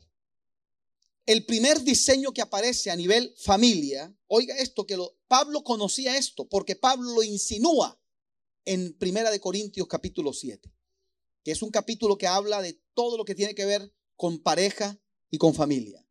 [1.26, 6.48] el primer diseño que aparece a nivel familia, oiga esto, que lo, Pablo conocía esto,
[6.50, 8.00] porque Pablo lo insinúa
[8.66, 10.70] en Primera de Corintios capítulo 7,
[11.44, 15.00] que es un capítulo que habla de todo lo que tiene que ver con pareja
[15.30, 16.06] y con familia.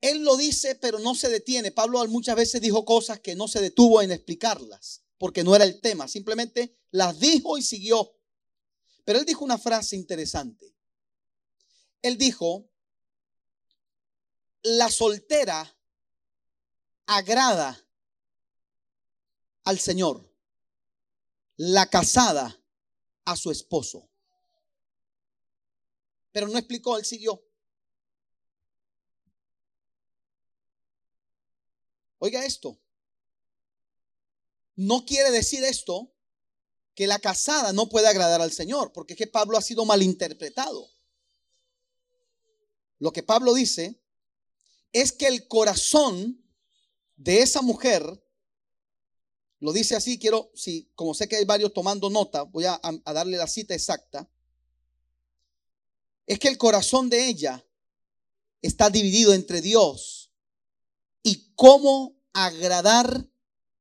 [0.00, 1.70] Él lo dice, pero no se detiene.
[1.70, 5.80] Pablo muchas veces dijo cosas que no se detuvo en explicarlas, porque no era el
[5.80, 8.12] tema, simplemente las dijo y siguió.
[9.04, 10.74] Pero él dijo una frase interesante.
[12.02, 12.68] Él dijo,
[14.62, 15.76] la soltera
[17.06, 17.80] agrada
[19.64, 20.28] al Señor,
[21.56, 22.60] la casada
[23.24, 24.08] a su esposo.
[26.32, 27.44] Pero no explicó, él siguió.
[32.18, 32.78] Oiga esto.
[34.74, 36.12] No quiere decir esto
[36.94, 40.88] que la casada no puede agradar al Señor, porque es que Pablo ha sido malinterpretado.
[43.02, 44.00] Lo que Pablo dice
[44.92, 46.40] es que el corazón
[47.16, 48.04] de esa mujer,
[49.58, 53.12] lo dice así, quiero, si como sé que hay varios tomando nota, voy a, a
[53.12, 54.30] darle la cita exacta,
[56.28, 57.66] es que el corazón de ella
[58.60, 60.30] está dividido entre Dios
[61.24, 63.28] y cómo agradar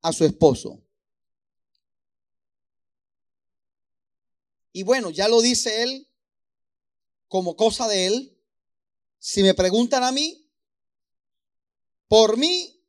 [0.02, 0.82] a su esposo.
[4.74, 6.08] Y bueno, ya lo dice él
[7.28, 8.31] como cosa de él.
[9.24, 10.50] Si me preguntan a mí,
[12.08, 12.84] por mí,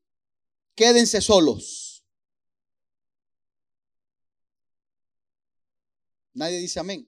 [0.75, 2.03] quédense solos.
[6.33, 7.07] Nadie dice amén.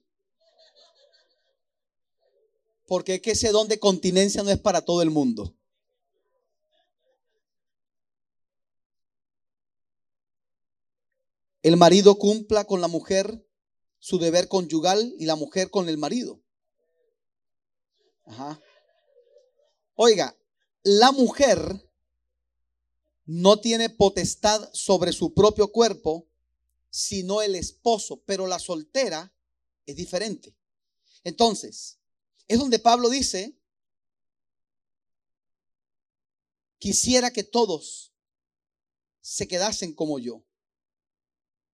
[2.85, 5.57] Porque es que ese don de continencia no es para todo el mundo.
[11.63, 13.43] El marido cumpla con la mujer
[13.97, 16.39] su deber conyugal y la mujer con el marido.
[18.25, 18.61] Ajá.
[19.95, 20.37] Oiga,
[20.83, 21.89] la mujer
[23.25, 26.27] no tiene potestad sobre su propio cuerpo,
[26.89, 29.33] sino el esposo, pero la soltera
[29.85, 30.55] es diferente.
[31.23, 31.97] Entonces,
[32.47, 33.57] es donde Pablo dice,
[36.77, 38.13] quisiera que todos
[39.21, 40.43] se quedasen como yo.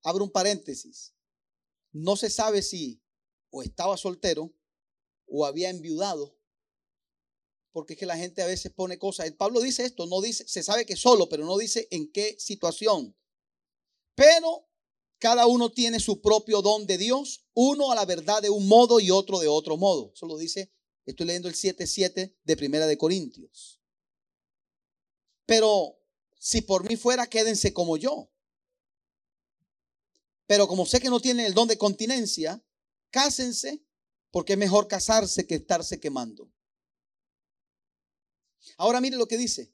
[0.04, 1.14] Abro un paréntesis.
[1.92, 3.02] No se sabe si
[3.50, 4.54] o estaba soltero
[5.28, 6.41] o había enviudado
[7.72, 9.32] porque es que la gente a veces pone cosas.
[9.32, 13.16] Pablo dice esto, no dice, se sabe que solo, pero no dice en qué situación.
[14.16, 14.68] Pero
[15.20, 19.00] cada uno tiene su propio don de Dios, uno a la verdad de un modo
[19.00, 20.12] y otro de otro modo.
[20.14, 20.72] Eso lo dice,
[21.06, 23.80] estoy leyendo el 7.7 de Primera de Corintios.
[25.46, 25.98] Pero
[26.40, 28.32] si por mí fuera, quédense como yo.
[30.48, 32.62] Pero como sé que no tienen el don de continencia,
[33.12, 33.82] cásense,
[34.32, 36.52] porque es mejor casarse que estarse quemando.
[38.78, 39.74] Ahora mire lo que dice.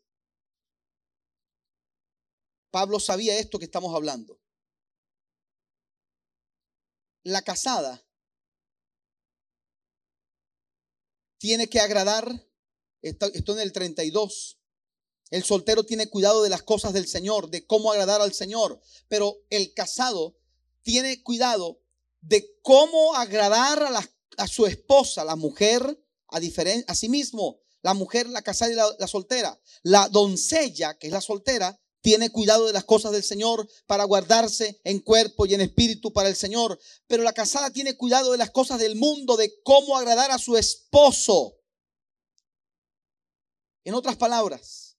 [2.71, 4.39] Pablo sabía esto que estamos hablando.
[7.23, 8.05] La casada
[11.38, 12.47] tiene que agradar,
[13.01, 14.59] esto, en el 32,
[15.29, 19.45] el soltero tiene cuidado de las cosas del Señor, de cómo agradar al Señor, pero
[19.49, 20.38] el casado
[20.83, 21.81] tiene cuidado
[22.21, 24.01] de cómo agradar a
[24.38, 25.81] a su esposa, la mujer,
[26.29, 29.59] a diferencia, asimismo, la mujer, la casada y la, soltera.
[29.84, 34.80] La doncella, que es la soltera, tiene cuidado de las cosas del Señor para guardarse
[34.84, 36.80] en cuerpo y en espíritu para el Señor.
[37.07, 40.57] Pero la casada tiene cuidado de las cosas del mundo, de cómo agradar a su
[40.57, 41.55] esposo.
[43.84, 44.97] En otras palabras,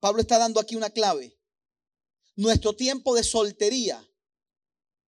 [0.00, 1.38] Pablo está dando aquí una clave.
[2.36, 4.06] Nuestro tiempo de soltería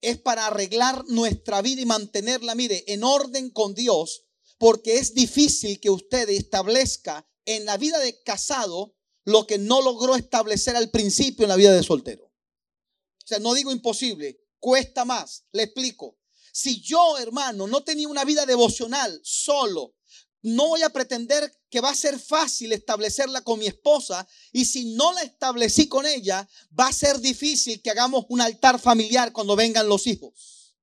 [0.00, 4.24] es para arreglar nuestra vida y mantenerla, mire, en orden con Dios,
[4.58, 10.16] porque es difícil que usted establezca en la vida de casado lo que no logró
[10.16, 12.24] establecer al principio en la vida de soltero.
[12.26, 15.44] O sea, no digo imposible, cuesta más.
[15.52, 16.18] Le explico.
[16.52, 19.94] Si yo, hermano, no tenía una vida devocional solo,
[20.42, 24.94] no voy a pretender que va a ser fácil establecerla con mi esposa y si
[24.94, 26.46] no la establecí con ella,
[26.78, 30.76] va a ser difícil que hagamos un altar familiar cuando vengan los hijos.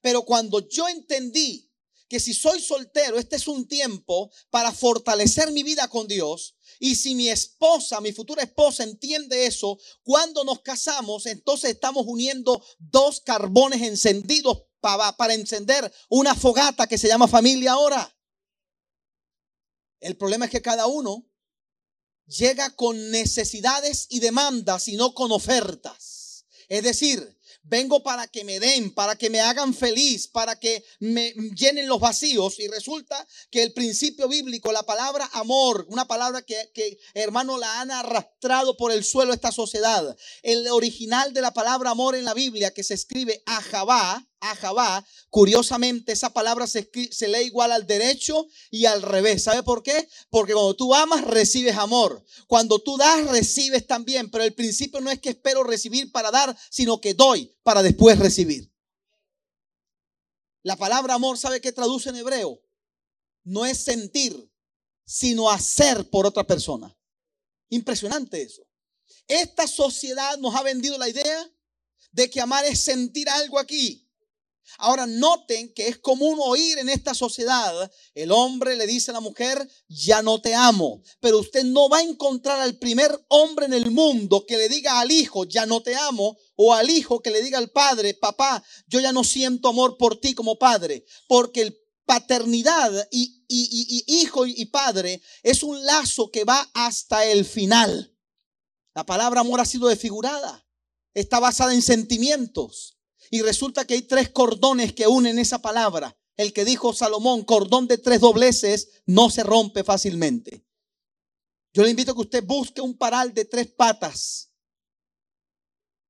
[0.00, 1.68] Pero cuando yo entendí
[2.14, 6.54] que si soy soltero, este es un tiempo para fortalecer mi vida con Dios.
[6.78, 12.64] Y si mi esposa, mi futura esposa entiende eso, cuando nos casamos, entonces estamos uniendo
[12.78, 18.16] dos carbones encendidos para, para encender una fogata que se llama familia ahora.
[19.98, 21.28] El problema es que cada uno
[22.26, 26.46] llega con necesidades y demandas y no con ofertas.
[26.68, 31.32] Es decir, vengo para que me den, para que me hagan feliz, para que me
[31.56, 32.60] llenen los vacíos.
[32.60, 37.80] Y resulta que el principio bíblico, la palabra amor, una palabra que, que hermano la
[37.80, 40.16] han arrastrado por el suelo esta sociedad.
[40.42, 46.12] El original de la palabra amor en la Biblia que se escribe Ajabá, Ajabá, curiosamente
[46.12, 49.44] esa palabra se, se, lee igual al derecho y al revés.
[49.44, 50.06] ¿Sabe por qué?
[50.28, 52.22] Porque cuando tú amas, recibes amor.
[52.46, 54.30] Cuando tú das, recibes también.
[54.30, 58.18] Pero el principio no es que espero recibir para dar, sino que doy para después
[58.18, 58.70] recibir.
[60.62, 62.60] La palabra amor, ¿sabe qué traduce en hebreo?
[63.44, 64.52] No es sentir,
[65.06, 66.94] sino hacer por otra persona.
[67.70, 68.62] Impresionante eso.
[69.26, 71.50] Esta sociedad nos ha vendido la idea
[72.12, 74.03] de que amar es sentir algo aquí.
[74.78, 79.20] Ahora noten que es común oír en esta sociedad, el hombre le dice a la
[79.20, 83.74] mujer, ya no te amo, pero usted no va a encontrar al primer hombre en
[83.74, 87.30] el mundo que le diga al hijo, ya no te amo, o al hijo que
[87.30, 91.62] le diga al padre, papá, yo ya no siento amor por ti como padre, porque
[91.62, 97.44] el paternidad y, y, y, hijo y padre es un lazo que va hasta el
[97.44, 98.14] final.
[98.94, 100.66] La palabra amor ha sido desfigurada,
[101.14, 102.93] está basada en sentimientos.
[103.30, 106.16] Y resulta que hay tres cordones que unen esa palabra.
[106.36, 110.66] El que dijo Salomón, cordón de tres dobleces, no se rompe fácilmente.
[111.72, 114.52] Yo le invito a que usted busque un paral de tres patas.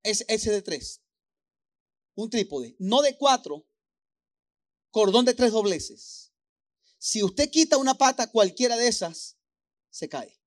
[0.02, 1.02] Es ese de tres.
[2.14, 2.76] Un trípode.
[2.78, 3.66] No de cuatro.
[4.90, 6.32] Cordón de tres dobleces.
[6.98, 9.36] Si usted quita una pata, cualquiera de esas,
[9.90, 10.40] se cae.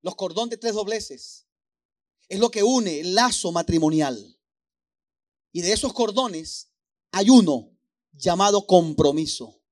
[0.00, 1.47] Los cordón de tres dobleces
[2.28, 4.38] es lo que une el lazo matrimonial.
[5.52, 6.70] Y de esos cordones
[7.10, 7.76] hay uno
[8.12, 9.62] llamado compromiso.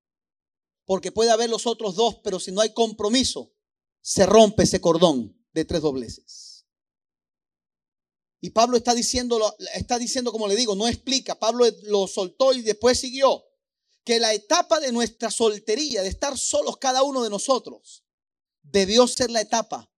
[0.84, 3.52] Porque puede haber los otros dos, pero si no hay compromiso,
[4.00, 6.66] se rompe ese cordón de tres dobleces.
[8.40, 11.38] Y Pablo está diciendo, está diciendo, como le digo, no explica.
[11.38, 13.44] Pablo lo soltó y después siguió.
[14.04, 18.04] Que la etapa de nuestra soltería, de estar solos cada uno de nosotros,
[18.62, 19.90] debió ser la etapa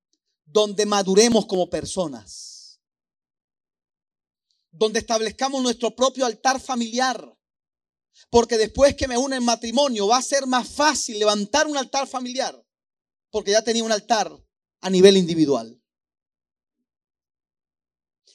[0.51, 2.81] donde maduremos como personas.
[4.71, 7.37] Donde establezcamos nuestro propio altar familiar.
[8.31, 12.07] Porque después que me une en matrimonio va a ser más fácil levantar un altar
[12.07, 12.65] familiar.
[13.31, 14.33] Porque ya tenía un altar
[14.81, 15.81] a nivel individual.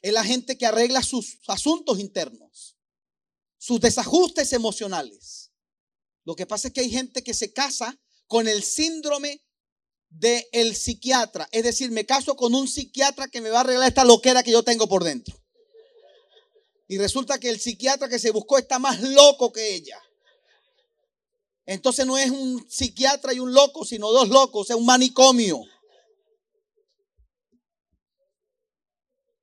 [0.02, 2.78] Es la gente que arregla sus asuntos internos,
[3.58, 5.52] sus desajustes emocionales.
[6.26, 7.98] Lo que pasa es que hay gente que se casa
[8.28, 9.43] con el síndrome
[10.14, 11.48] del el psiquiatra.
[11.52, 14.52] Es decir, me caso con un psiquiatra que me va a arreglar esta loquera que
[14.52, 15.36] yo tengo por dentro.
[16.88, 20.00] Y resulta que el psiquiatra que se buscó está más loco que ella.
[21.66, 25.62] Entonces no es un psiquiatra y un loco, sino dos locos, es un manicomio.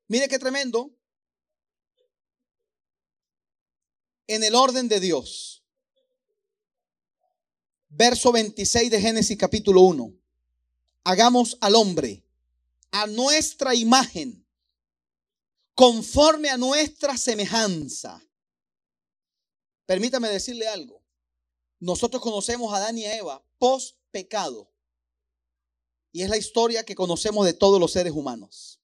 [0.07, 0.91] Mire qué tremendo.
[4.27, 5.65] En el orden de Dios.
[7.89, 10.20] Verso 26 de Génesis capítulo 1
[11.05, 12.25] hagamos al hombre
[12.91, 14.47] a nuestra imagen,
[15.75, 18.23] conforme a nuestra semejanza.
[19.87, 21.03] Permítame decirle algo.
[21.79, 24.73] Nosotros conocemos a Adán y a Eva post pecado.
[26.13, 28.81] Y es la historia que conocemos de todos los seres humanos.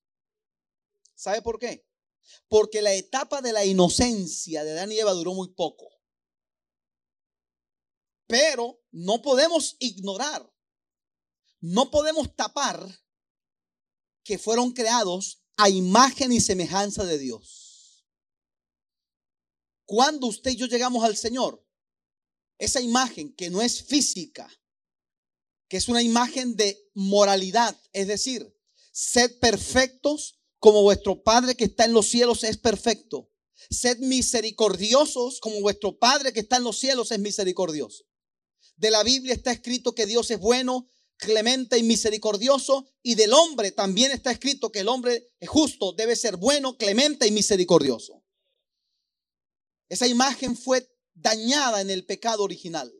[1.15, 1.85] ¿Sabe por qué?
[2.49, 5.89] Porque la etapa de la inocencia de Adán y Eva duró muy poco.
[8.27, 10.53] Pero no podemos ignorar,
[11.67, 13.05] no podemos tapar
[14.23, 18.07] que fueron creados a imagen y semejanza de Dios.
[19.85, 21.65] Cuando usted y yo llegamos al Señor,
[22.59, 24.49] esa imagen que no es física,
[25.69, 28.57] que es una imagen de moralidad, es decir,
[28.93, 33.33] sed perfectos como vuestro Padre que está en los cielos es perfecto.
[33.71, 38.05] Sed misericordiosos como vuestro Padre que está en los cielos es misericordioso.
[38.77, 42.87] De la Biblia está escrito que Dios es bueno, clemente y misericordioso.
[43.03, 47.31] Y del hombre también está escrito que el hombre justo, debe ser bueno, clemente y
[47.31, 48.23] misericordioso.
[49.89, 52.93] Esa imagen fue dañada en el pecado original.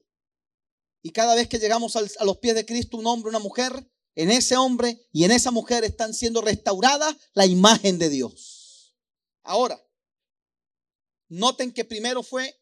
[1.03, 4.31] Y cada vez que llegamos a los pies de Cristo, un hombre, una mujer, en
[4.31, 8.97] ese hombre y en esa mujer están siendo restaurada la imagen de Dios.
[9.43, 9.81] Ahora,
[11.29, 12.59] noten que primero fue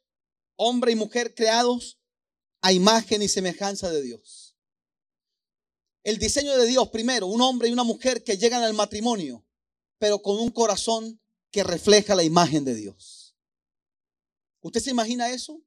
[0.57, 1.99] hombre y mujer creados
[2.61, 4.44] a imagen y semejanza de Dios.
[6.05, 9.43] El diseño de Dios, primero, un hombre y una mujer que llegan al matrimonio,
[9.99, 11.19] pero con un corazón
[11.51, 13.35] que refleja la imagen de Dios.
[14.61, 15.63] ¿Usted se imagina eso?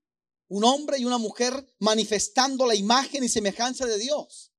[0.48, 4.54] Un hombre y una mujer manifestando la imagen y semejanza de Dios.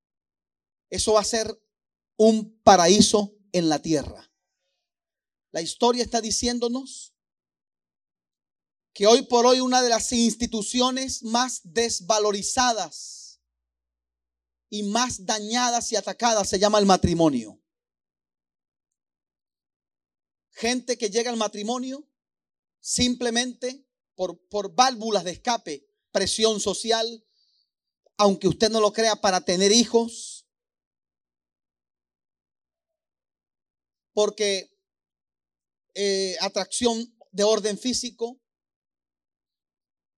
[0.91, 1.63] Eso va a ser
[2.17, 4.33] un paraíso en la tierra.
[5.53, 7.15] La historia está diciéndonos
[8.93, 13.18] que hoy por hoy una de las instituciones más desvalorizadas
[14.71, 17.61] y más dañadas y atacadas se llama el matrimonio.
[20.51, 22.07] Gente que llega al matrimonio
[22.81, 27.25] simplemente por, por válvulas de escape, presión social,
[28.17, 30.47] aunque usted no lo crea, para tener hijos,
[34.13, 34.77] porque
[35.95, 38.41] eh, atracción de orden físico,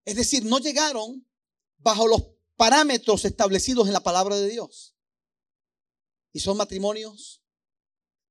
[0.07, 1.27] es decir, no llegaron
[1.77, 2.23] bajo los
[2.61, 4.95] parámetros establecidos en la palabra de Dios.
[6.31, 7.43] Y son matrimonios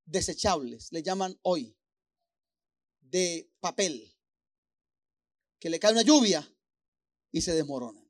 [0.06, 1.76] desechables, le llaman hoy,
[3.02, 4.16] de papel,
[5.58, 6.48] que le cae una lluvia
[7.32, 8.08] y se desmoronan.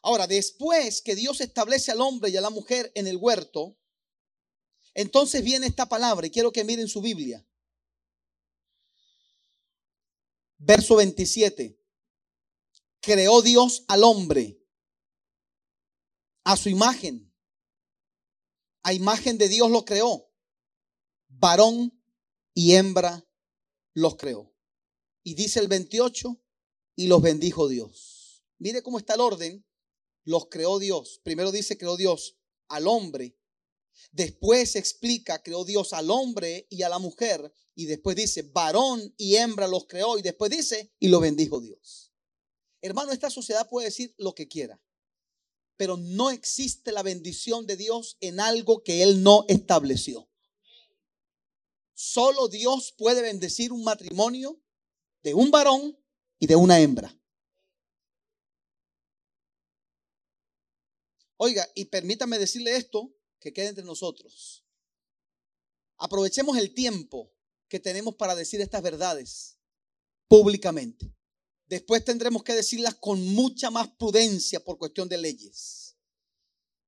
[0.00, 3.76] Ahora, después que Dios establece al hombre y a la mujer en el huerto,
[4.94, 7.46] entonces viene esta palabra y quiero que miren su Biblia.
[10.56, 11.83] Verso 27
[13.04, 14.60] creó Dios al hombre
[16.44, 17.32] a su imagen.
[18.82, 20.30] A imagen de Dios lo creó.
[21.28, 22.00] Varón
[22.52, 23.26] y hembra
[23.94, 24.54] los creó.
[25.22, 26.40] Y dice el 28,
[26.96, 28.44] y los bendijo Dios.
[28.58, 29.66] Mire cómo está el orden.
[30.24, 31.20] Los creó Dios.
[31.22, 32.36] Primero dice creó Dios
[32.68, 33.36] al hombre.
[34.10, 37.52] Después explica creó Dios al hombre y a la mujer.
[37.74, 40.18] Y después dice varón y hembra los creó.
[40.18, 42.13] Y después dice y lo bendijo Dios.
[42.84, 44.78] Hermano, esta sociedad puede decir lo que quiera,
[45.78, 50.28] pero no existe la bendición de Dios en algo que Él no estableció.
[51.94, 54.62] Solo Dios puede bendecir un matrimonio
[55.22, 55.98] de un varón
[56.38, 57.18] y de una hembra.
[61.38, 64.62] Oiga, y permítame decirle esto, que quede entre nosotros.
[65.96, 67.32] Aprovechemos el tiempo
[67.66, 69.58] que tenemos para decir estas verdades
[70.28, 71.13] públicamente.
[71.74, 75.96] Después tendremos que decirlas con mucha más prudencia por cuestión de leyes.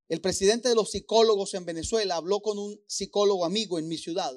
[0.09, 4.33] El presidente de los psicólogos en Venezuela habló con un psicólogo amigo en mi ciudad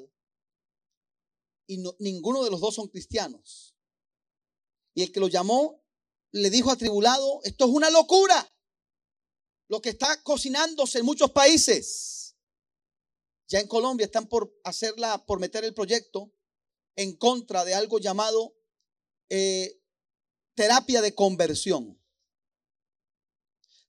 [1.68, 3.76] y ninguno de los dos son cristianos.
[4.96, 5.86] Y el que lo llamó
[6.32, 8.52] le dijo atribulado, esto es una locura,
[9.68, 12.36] lo que está cocinándose en muchos países.
[13.48, 16.34] Ya en Colombia están por hacerla, por meter el proyecto
[16.96, 18.56] en contra de algo llamado
[19.30, 19.79] eh,
[20.60, 21.98] terapia de conversión.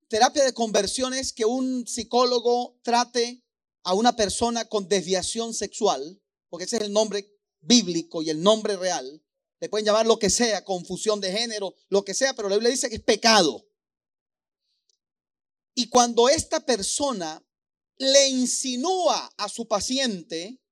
[0.07, 3.45] Terapia de conversión es que un psicólogo trate
[3.83, 7.29] a una persona con desviación sexual, porque ese es el nombre
[7.61, 9.21] bíblico y el nombre real.
[9.59, 12.71] Le pueden llamar lo que sea, confusión de género, lo que sea, pero la Biblia
[12.71, 13.67] dice que es pecado.
[15.75, 17.45] Y cuando esta persona
[17.99, 20.63] le insinúa a su paciente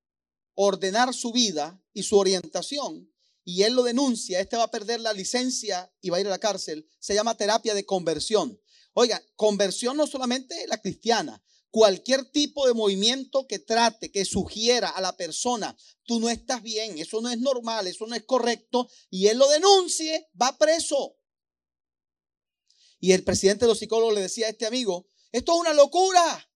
[0.54, 3.12] ordenar su vida y su orientación,
[3.50, 6.30] y él lo denuncia, este va a perder la licencia y va a ir a
[6.30, 8.60] la cárcel, se llama terapia de conversión.
[8.92, 15.00] Oiga, conversión no solamente la cristiana, cualquier tipo de movimiento que trate, que sugiera a
[15.00, 15.74] la persona,
[16.04, 19.48] tú no estás bien, eso no es normal, eso no es correcto, y él lo
[19.48, 21.16] denuncie, va preso.
[23.00, 26.52] Y el presidente de los psicólogos le decía a este amigo, esto es una locura,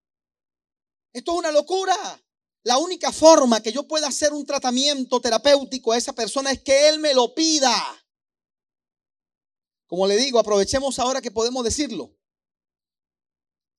[1.15, 2.23] esto es una locura.
[2.65, 6.89] La única forma que yo pueda hacer un tratamiento terapéutico a esa persona es que
[6.89, 7.75] él me lo pida.
[9.87, 12.17] Como le digo, aprovechemos ahora que podemos decirlo.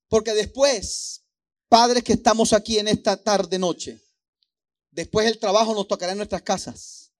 [0.09, 1.23] Porque después,
[1.69, 4.03] padres que estamos aquí en esta tarde noche,
[4.91, 7.13] después el trabajo nos tocará en nuestras casas.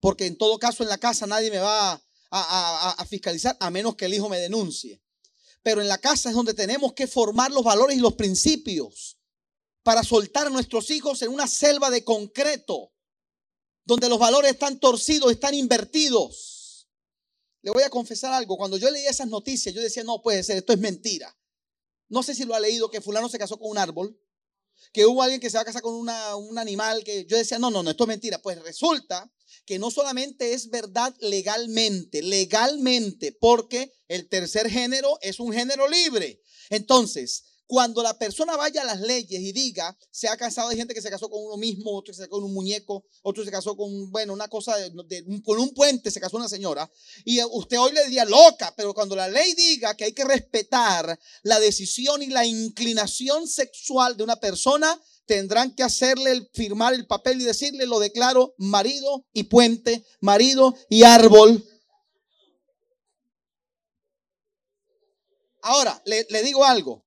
[0.00, 3.94] Porque en todo caso en la casa nadie me va a, a fiscalizar a menos
[3.94, 5.02] que el hijo me denuncie.
[5.62, 9.13] Pero en la casa es donde tenemos que formar los valores y los principios
[9.84, 12.92] para soltar a nuestros hijos en una selva de concreto,
[13.84, 16.88] donde los valores están torcidos, están invertidos.
[17.60, 20.56] Le voy a confesar algo, cuando yo leía esas noticias, yo decía, no puede ser,
[20.56, 21.38] esto es mentira.
[22.08, 24.18] No sé si lo ha leído, que fulano se casó con un árbol,
[24.92, 27.70] que hubo alguien que se va a casar con un animal, que yo decía, no,
[27.70, 28.38] no, no, esto es mentira.
[28.38, 29.30] Pues resulta
[29.64, 36.42] que no solamente es verdad legalmente, legalmente, porque el tercer género es un género libre.
[36.70, 40.94] Entonces, cuando la persona vaya a las leyes y diga, se ha casado, hay gente
[40.94, 43.76] que se casó con uno mismo, otro se casó con un muñeco, otro se casó
[43.76, 46.90] con, bueno, una cosa, de, con un puente se casó una señora.
[47.24, 51.18] Y usted hoy le diría loca, pero cuando la ley diga que hay que respetar
[51.42, 57.40] la decisión y la inclinación sexual de una persona, tendrán que hacerle firmar el papel
[57.40, 61.64] y decirle, lo declaro marido y puente, marido y árbol.
[65.62, 67.03] Ahora, le digo algo.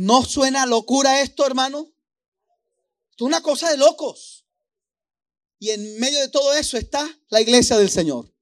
[0.00, 1.92] ¿No suena locura esto, hermano?
[3.14, 4.46] Es una cosa de locos.
[5.58, 8.34] Y en medio de todo eso está la iglesia del Señor.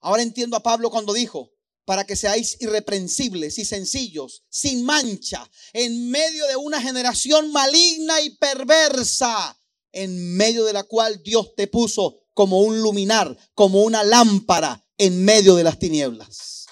[0.00, 1.52] Ahora entiendo a Pablo cuando dijo,
[1.84, 8.30] para que seáis irreprensibles y sencillos, sin mancha, en medio de una generación maligna y
[8.36, 9.60] perversa,
[9.92, 15.26] en medio de la cual Dios te puso como un luminar, como una lámpara en
[15.26, 16.64] medio de las tinieblas.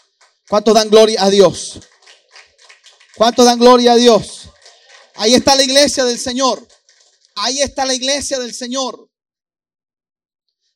[0.49, 1.81] ¿Cuántos dan gloria a Dios?
[3.19, 4.49] ¿Cuánto dan gloria a Dios?
[5.17, 6.65] Ahí está la iglesia del Señor.
[7.35, 9.11] Ahí está la iglesia del Señor.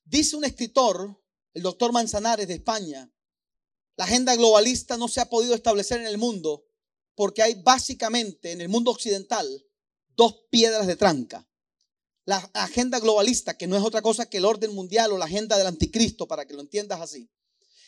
[0.02, 1.22] Dice un escritor,
[1.54, 3.08] el doctor Manzanares de España,
[3.94, 6.64] la agenda globalista no se ha podido establecer en el mundo
[7.14, 9.46] porque hay básicamente en el mundo occidental
[10.16, 11.48] dos piedras de tranca.
[12.24, 15.56] La agenda globalista, que no es otra cosa que el orden mundial o la agenda
[15.56, 17.30] del anticristo, para que lo entiendas así,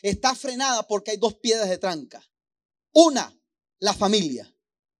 [0.01, 2.25] está frenada porque hay dos piedras de tranca.
[2.93, 3.37] Una,
[3.79, 4.51] la familia,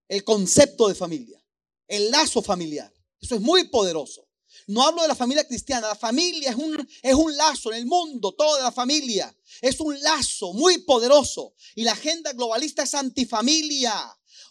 [0.07, 1.43] el concepto de familia,
[1.88, 2.91] el lazo familiar.
[3.19, 4.26] Eso es muy poderoso.
[4.67, 7.86] No hablo de la familia cristiana, la familia es un, es un lazo en el
[7.86, 9.36] mundo, toda la familia.
[9.61, 11.53] Es un lazo muy poderoso.
[11.76, 13.93] Y la agenda globalista es antifamilia.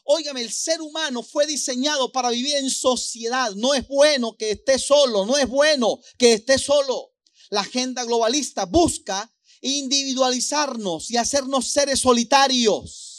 [0.05, 3.53] Óigame, el ser humano fue diseñado para vivir en sociedad.
[3.55, 7.13] No es bueno que esté solo, no es bueno que esté solo.
[7.51, 13.14] La agenda globalista busca individualizarnos y hacernos seres solitarios.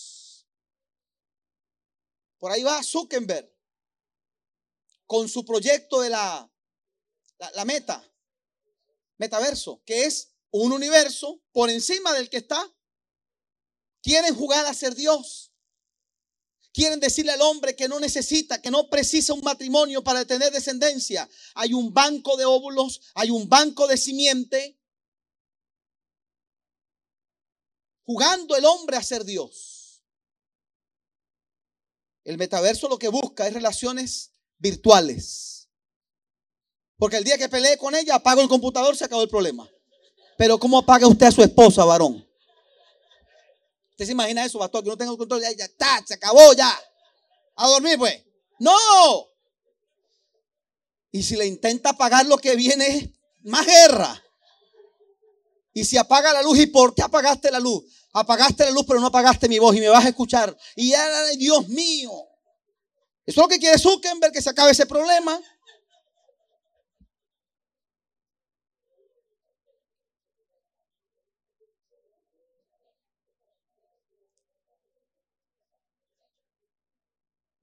[2.46, 3.52] Por ahí va Zuckerberg
[5.08, 6.48] con su proyecto de la,
[7.56, 8.08] la, meta,
[9.18, 12.72] metaverso, que es un universo por encima del que está.
[14.00, 15.54] Quieren jugar a ser Dios.
[16.72, 21.28] Quieren decirle al hombre que no necesita, que no precisa un matrimonio para tener descendencia.
[21.56, 24.80] Hay un banco de óvulos, hay un banco de simiente.
[28.04, 29.75] Jugando el hombre a ser Dios.
[32.26, 35.70] El metaverso lo que busca es relaciones virtuales.
[36.98, 39.70] Porque el día que pelee con ella, apago el computador, se acabó el problema.
[40.38, 42.28] Pero ¿cómo apaga usted a su esposa, varón?
[43.92, 44.84] ¿Usted se imagina eso, pastor?
[44.84, 46.70] Que no tengo control, ya, ya está, se acabó ya.
[47.56, 48.22] A dormir, pues.
[48.60, 48.76] No.
[51.12, 53.14] Y si le intenta apagar lo que viene,
[53.44, 54.22] más guerra.
[55.74, 57.86] Y si apaga la luz, ¿y por qué apagaste la luz?
[58.18, 60.56] Apagaste la luz, pero no apagaste mi voz y me vas a escuchar.
[60.78, 61.06] Y ya,
[61.38, 62.12] Dios mío.
[63.26, 65.38] Eso es lo que quiere Zuckerberg, que se acabe ese problema.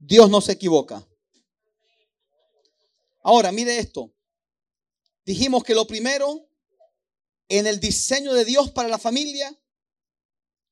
[0.00, 1.02] Dios no se equivoca.
[3.22, 4.12] Ahora, mire esto.
[5.24, 6.46] Dijimos que lo primero
[7.48, 9.58] en el diseño de Dios para la familia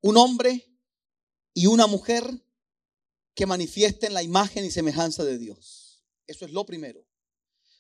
[0.02, 0.66] un hombre
[1.54, 2.24] y una mujer
[3.34, 6.04] que manifiesten la imagen y semejanza de Dios.
[6.26, 7.06] Eso es lo primero.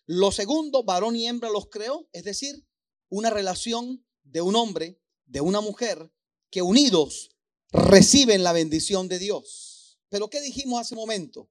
[0.06, 2.66] Lo segundo, varón y hembra los creó, es decir,
[3.08, 6.12] una relación de un hombre, de una mujer,
[6.50, 7.30] que unidos
[7.70, 10.00] reciben la bendición de Dios.
[10.08, 11.48] Pero ¿qué dijimos hace un momento?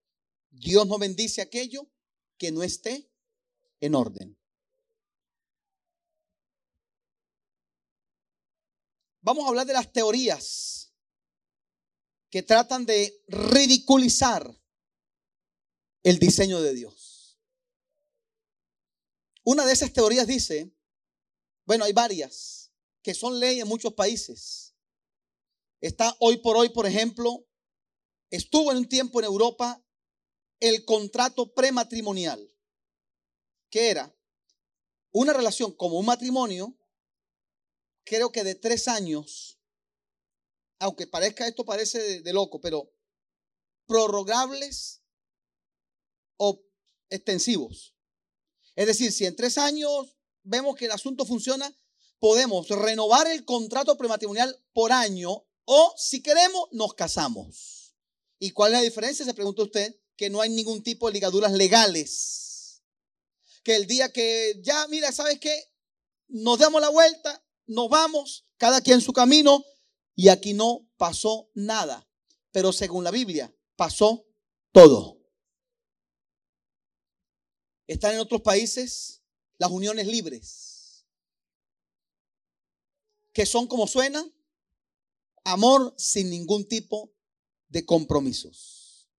[0.49, 1.89] Dios no bendice aquello
[2.37, 3.09] que no esté
[3.79, 4.37] en orden.
[9.29, 10.91] Vamos a hablar de las teorías
[12.31, 14.59] que tratan de ridiculizar
[16.01, 17.39] el diseño de Dios.
[19.43, 20.75] Una de esas teorías dice,
[21.63, 22.71] bueno, hay varias,
[23.03, 24.73] que son ley en muchos países.
[25.79, 27.47] Está hoy por hoy, por ejemplo,
[28.31, 29.79] estuvo en un tiempo en Europa
[30.59, 32.51] el contrato prematrimonial,
[33.69, 34.11] que era
[35.11, 36.78] una relación como un matrimonio,
[38.09, 39.59] creo que de tres años,
[40.79, 42.91] aunque parezca esto parece de, loco, pero
[43.85, 45.03] prorrogables
[46.37, 46.59] o
[47.11, 47.93] extensivos.
[48.75, 51.71] Es decir, si en tres años vemos que el asunto funciona,
[52.17, 57.95] podemos renovar el contrato prematrimonial por año o si queremos, nos casamos.
[58.39, 59.23] ¿Y cuál es la diferencia?
[59.23, 62.81] Se pregunta usted, que no hay ningún tipo de ligaduras legales.
[63.61, 65.71] Que el día que ya, mira, ¿sabes qué?
[66.27, 69.63] Nos damos la vuelta, nos vamos, cada quien su camino,
[70.15, 72.07] y aquí no pasó nada.
[72.51, 74.25] Pero según la Biblia, pasó
[74.71, 75.19] todo.
[77.87, 79.23] Están en otros países
[79.57, 81.05] las uniones libres,
[83.33, 84.33] que son como suenan,
[85.45, 87.11] Amor sin ningún tipo
[87.69, 89.09] de compromisos.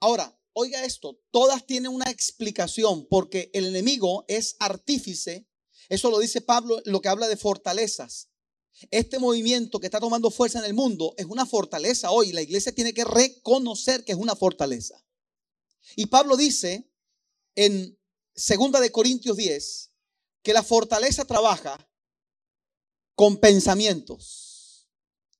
[0.00, 5.45] Ahora, oiga esto, todas tienen una explicación porque el enemigo es artífice.
[5.88, 8.28] Eso lo dice Pablo, lo que habla de fortalezas.
[8.90, 12.32] Este movimiento que está tomando fuerza en el mundo es una fortaleza hoy.
[12.32, 15.02] La iglesia tiene que reconocer que es una fortaleza.
[15.94, 16.90] Y Pablo dice
[17.54, 17.98] en
[18.34, 19.92] 2 de Corintios 10
[20.42, 21.88] que la fortaleza trabaja
[23.14, 24.90] con pensamientos,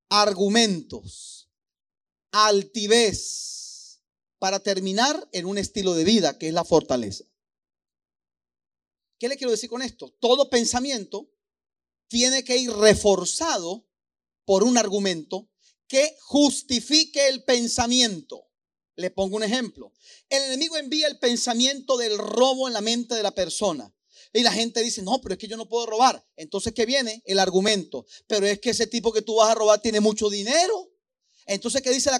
[0.08, 1.50] argumentos,
[2.30, 4.00] altivez,
[4.38, 7.24] para terminar en un estilo de vida que es la fortaleza.
[9.18, 10.14] ¿Qué le quiero decir con esto?
[10.20, 11.30] Todo pensamiento
[12.08, 13.86] tiene que ir reforzado
[14.44, 15.50] por un argumento
[15.88, 18.48] que justifique el pensamiento.
[18.94, 19.92] Le pongo un ejemplo.
[20.28, 23.92] El enemigo envía el pensamiento del robo en la mente de la persona.
[24.32, 26.26] Y la gente dice, no, pero es que yo no puedo robar.
[26.36, 27.22] Entonces, ¿qué viene?
[27.24, 28.06] El argumento.
[28.26, 30.92] Pero es que ese tipo que tú vas a robar tiene mucho dinero.
[31.46, 32.10] Entonces, ¿qué dice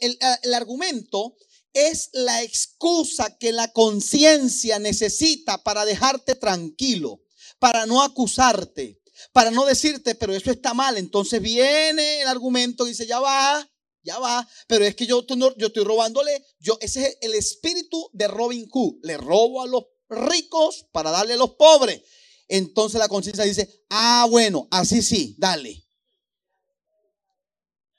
[0.00, 1.36] el, el argumento?
[1.72, 7.22] Es la excusa que la conciencia necesita para dejarte tranquilo,
[7.58, 9.00] para no acusarte,
[9.32, 10.98] para no decirte, pero eso está mal.
[10.98, 13.68] Entonces viene el argumento y dice, ya va,
[14.02, 15.24] ya va, pero es que yo,
[15.56, 20.86] estoy robándole, yo, ese es el espíritu de Robin Hood, le robo a los ricos
[20.92, 22.02] para darle a los pobres.
[22.48, 25.86] Entonces la conciencia dice, ah, bueno, así sí, dale.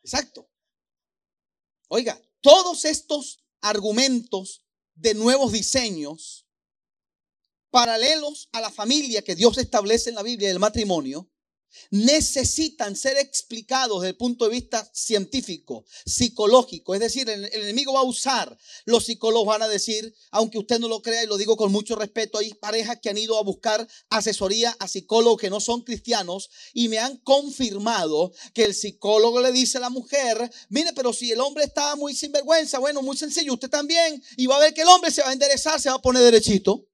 [0.03, 0.49] Exacto.
[1.87, 6.45] Oiga, todos estos argumentos de nuevos diseños
[7.71, 11.31] paralelos a la familia que Dios establece en la Biblia del matrimonio,
[11.91, 16.93] necesitan ser explicados desde el punto de vista científico, psicológico.
[16.93, 20.87] Es decir, el, enemigo va a usar, los psicólogos van a decir, aunque usted no
[20.87, 23.87] lo crea y lo digo con mucho respeto, hay parejas que han ido a buscar
[24.09, 29.51] asesoría a psicólogos que no son cristianos y me han confirmado que el psicólogo le
[29.51, 33.53] dice a la mujer, mire, pero si el hombre está muy sinvergüenza, bueno, muy sencillo,
[33.53, 35.95] usted también, y va a ver que el hombre se va a enderezar, se va
[35.95, 36.87] a poner derechito.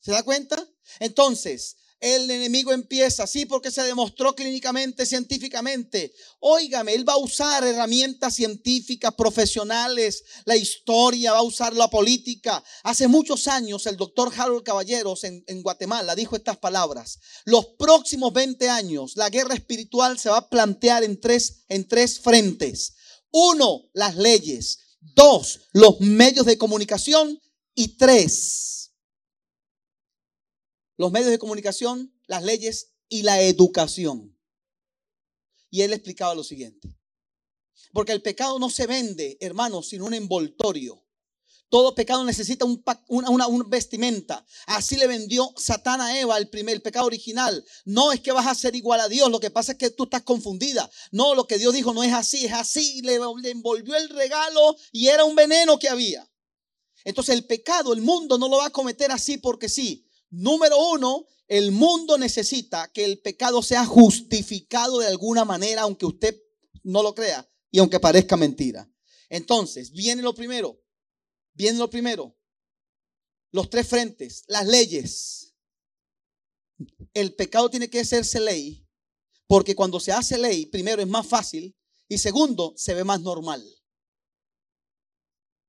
[0.00, 0.64] ¿Se da cuenta?
[1.00, 6.12] Entonces, el enemigo empieza así porque se demostró clínicamente, científicamente.
[6.40, 12.62] Óigame, él va a usar herramientas científicas, profesionales, la historia, va a usar la política.
[12.82, 17.18] Hace muchos años el doctor Harold Caballeros en, en Guatemala dijo estas palabras.
[17.44, 22.20] Los próximos 20 años la guerra espiritual se va a plantear en tres, en tres
[22.20, 22.94] frentes.
[23.30, 24.78] Uno, las leyes.
[25.00, 27.40] Dos, los medios de comunicación.
[27.78, 28.75] Y tres,
[30.96, 34.36] los medios de comunicación, las leyes y la educación.
[35.70, 36.96] Y él explicaba lo siguiente.
[37.92, 41.02] Porque el pecado no se vende, hermanos, sin un envoltorio.
[41.68, 44.46] Todo pecado necesita un, una, vestimenta.
[44.66, 47.64] Así le vendió Satán a Eva el primer pecado original.
[47.84, 49.30] No es que vas a ser igual a Dios.
[49.30, 50.88] Lo que pasa es que tú estás confundida.
[51.10, 53.02] No, lo que Dios dijo no es así, es así.
[53.02, 56.30] Le, le envolvió el regalo y era un veneno que había.
[57.04, 60.05] Entonces el pecado, el mundo no lo va a cometer así porque sí.
[60.38, 66.38] Número uno, el mundo necesita que el pecado sea justificado de alguna manera, aunque usted
[66.82, 68.86] no lo crea y aunque parezca mentira.
[69.30, 70.78] Entonces, viene lo primero,
[71.54, 72.36] viene lo primero,
[73.50, 75.54] los tres frentes, las leyes.
[77.14, 78.86] El pecado tiene que hacerse ley,
[79.46, 81.74] porque cuando se hace ley, primero es más fácil
[82.08, 83.64] y segundo, se ve más normal.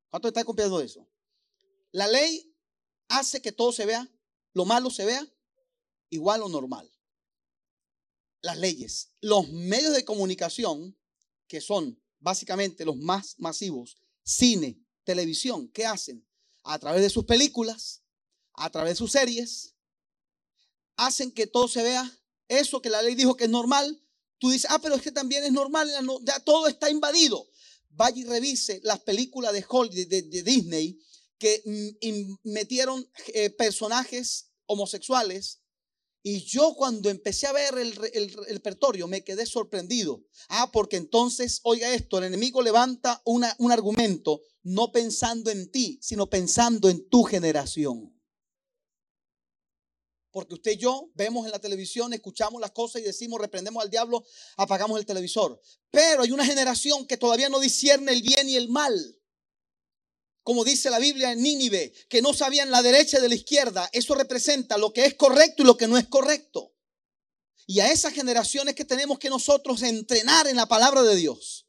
[0.09, 1.09] ¿Cuánto está cumpliendo eso?
[1.91, 2.53] La ley
[3.07, 4.11] hace que todo se vea
[4.53, 5.27] lo malo se vea
[6.09, 6.91] igual o normal.
[8.41, 10.97] Las leyes, los medios de comunicación,
[11.47, 16.27] que son básicamente los más masivos, cine, televisión, ¿qué hacen?
[16.67, 18.03] a través de sus películas,
[18.53, 19.73] a través de sus series,
[20.95, 22.11] hacen que todo se vea
[22.47, 24.01] eso que la ley dijo que es normal.
[24.37, 25.89] Tú dices, ah, pero es que también es normal,
[26.23, 27.47] ya todo está invadido.
[27.89, 30.99] Vaya y revise las películas de, Hollywood, de, Disney
[31.37, 35.61] que mm, metieron eh, personajes homosexuales
[36.29, 40.25] y yo cuando empecé a ver el, el, me quedé sorprendido.
[40.49, 46.29] Ah, porque entonces, oiga esto, el enemigo levanta un argumento no pensando en ti, sino
[46.29, 48.13] pensando en tu generación.
[50.31, 53.89] Porque usted y yo vemos en la televisión, escuchamos las cosas y decimos, reprendemos al
[53.89, 54.25] diablo,
[54.57, 55.61] apagamos el televisor.
[55.89, 59.17] Pero hay una generación que todavía no discierne el bien y el mal
[60.47, 63.89] como dice la Biblia en Nínive, que no sabían la derecha de la izquierda.
[63.91, 66.73] Eso representa lo que es correcto y lo que no es correcto.
[67.65, 71.66] Y a esas generaciones que tenemos que nosotros entrenar en la palabra de Dios.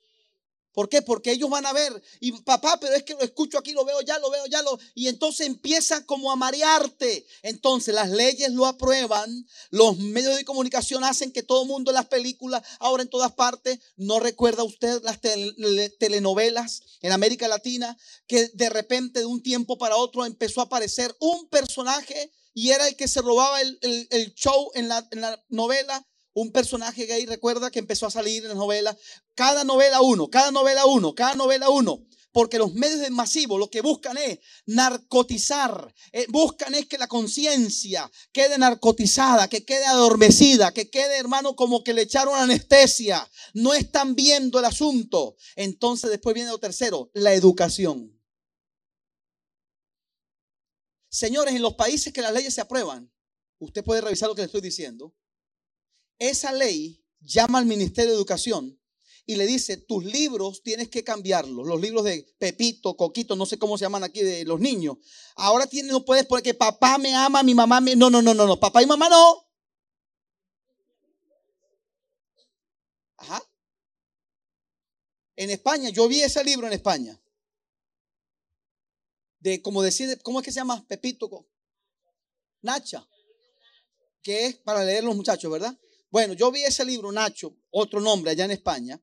[0.72, 1.02] ¿Por qué?
[1.02, 4.00] Porque ellos van a ver, y papá, pero es que lo escucho aquí, lo veo
[4.02, 7.26] ya, lo veo ya, lo, y entonces empiezan como a marearte.
[7.42, 11.96] Entonces las leyes lo aprueban, los medios de comunicación hacen que todo el mundo en
[11.96, 15.20] las películas, ahora en todas partes, no recuerda usted las
[15.98, 17.96] telenovelas en América Latina,
[18.26, 22.88] que de repente de un tiempo para otro empezó a aparecer un personaje y era
[22.88, 26.04] el que se robaba el, show en la, en la novela
[26.34, 28.96] un personaje gay, recuerda que empezó a salir en la novela,
[29.34, 32.04] cada novela uno, cada novela uno, cada novela uno.
[32.30, 37.08] Porque los medios de masivo lo que buscan es narcotizar, eh, buscan es que la
[37.08, 43.28] conciencia quede narcotizada, que quede adormecida, que quede, hermano, como que le echaron anestesia.
[43.54, 45.36] No están viendo el asunto.
[45.56, 48.14] Entonces después viene lo tercero, la educación.
[51.08, 53.10] Señores, en los países que las leyes se aprueban,
[53.58, 55.14] usted puede revisar lo que le estoy diciendo
[56.18, 58.78] esa ley llama al Ministerio de Educación
[59.28, 63.58] y le dice, tus libros tienes que cambiarlos, los libros de Pepito, Coquito, no sé
[63.58, 64.96] cómo se llaman aquí de los niños.
[65.36, 67.94] Ahora tienes, no puedes poner que papá me ama, mi mamá me...
[67.94, 69.46] No, no, no, no, no, papá y mamá no.
[73.18, 73.42] Ajá.
[75.36, 77.20] En España, yo vi ese libro en España.
[79.40, 80.86] De, como decir, ¿cómo es que se llama?
[80.88, 81.46] Pepito.
[82.62, 83.06] Nacha.
[84.22, 85.78] Que es para leer los muchachos, ¿verdad?
[86.10, 89.00] Bueno, yo vi ese libro, Nacho, otro nombre allá en España,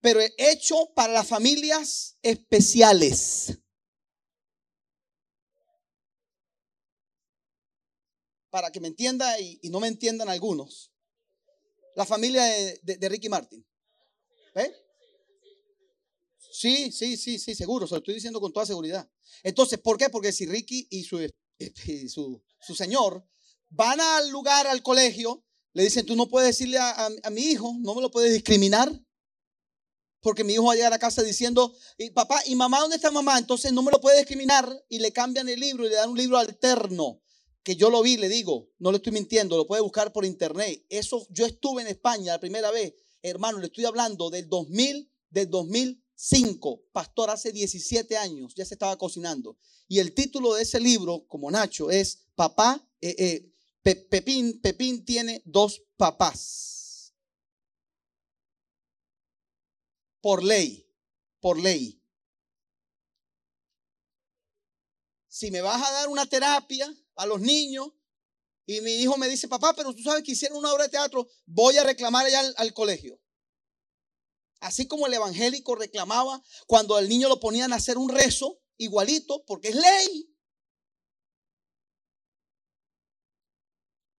[0.00, 3.56] pero hecho para las familias especiales.
[8.50, 10.92] Para que me entienda y, no me entiendan algunos.
[11.94, 12.42] La familia
[12.82, 13.64] de, Ricky Martin.
[14.56, 14.72] ¿Eh?
[16.38, 19.08] Sí, sí, sí, sí, seguro, se lo estoy diciendo con toda seguridad.
[19.42, 20.08] Entonces, ¿por qué?
[20.08, 21.20] Porque si Ricky y su,
[21.58, 23.24] y su, su señor
[23.70, 25.43] van al lugar, al colegio,
[25.74, 28.90] le dicen, tú no puedes decirle a, mi hijo, no me lo puedes discriminar.
[30.20, 31.74] Porque mi hijo va a llegar a casa diciendo,
[32.14, 33.38] papá, ¿y mamá dónde está mamá?
[33.38, 36.16] Entonces no me lo puede discriminar y le cambian el libro y le dan un
[36.16, 37.20] libro alterno.
[37.62, 40.86] Que yo lo vi, le digo, no le estoy mintiendo, lo puede buscar por internet.
[40.88, 45.50] Eso, yo estuve en España la primera vez, hermano, le estoy hablando del 2000, del
[45.50, 49.58] 2005, pastor, hace 17 años, ya se estaba cocinando.
[49.88, 53.53] Y el título de ese libro, como Nacho, es Papá, eh, eh,
[53.84, 57.12] Pepín, Pepín tiene dos papás.
[60.22, 60.90] Por ley,
[61.38, 62.00] por ley.
[65.28, 67.92] Si me vas a dar una terapia a los niños
[68.64, 71.28] y mi hijo me dice, papá, pero tú sabes que hicieron una obra de teatro,
[71.44, 73.20] voy a reclamar allá al, al colegio.
[74.60, 79.44] Así como el evangélico reclamaba cuando al niño lo ponían a hacer un rezo, igualito,
[79.44, 80.33] porque es ley.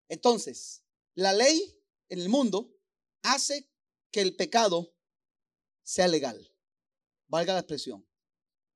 [0.07, 0.83] Entonces,
[1.15, 2.73] la ley en el mundo
[3.21, 3.69] hace
[4.11, 4.93] que el pecado
[5.83, 6.51] sea legal.
[7.27, 8.07] Valga la expresión.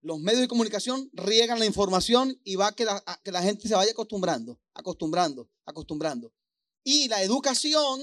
[0.01, 3.75] Los medios de comunicación riegan la información y va que la, que la gente se
[3.75, 6.33] vaya acostumbrando, acostumbrando, acostumbrando.
[6.83, 8.01] Y la educación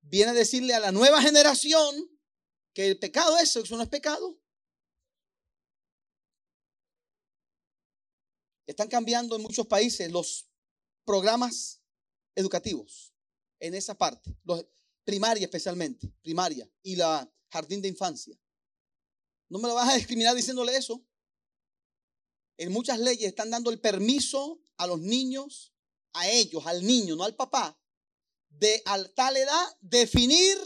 [0.00, 1.94] viene a decirle a la nueva generación
[2.74, 4.38] que el pecado es, eso no es pecado.
[8.66, 10.48] Están cambiando en muchos países los
[11.04, 11.81] programas
[12.34, 13.12] educativos
[13.60, 14.64] en esa parte, los,
[15.04, 18.38] primaria especialmente, primaria y la jardín de infancia.
[19.48, 21.04] No me lo vas a discriminar diciéndole eso.
[22.56, 25.72] En muchas leyes están dando el permiso a los niños,
[26.12, 27.78] a ellos, al niño, no al papá,
[28.48, 30.58] de a tal edad definir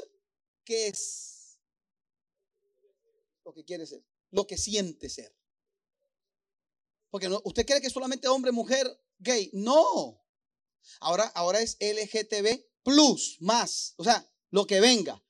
[0.64, 1.58] qué es
[3.44, 5.34] lo que quiere ser, lo que siente ser.
[7.10, 8.86] Porque usted cree que solamente hombre, mujer,
[9.18, 9.50] gay.
[9.52, 10.20] No.
[11.00, 13.94] Ahora, ahora es LGTB plus, más.
[13.96, 15.22] O sea, lo que venga.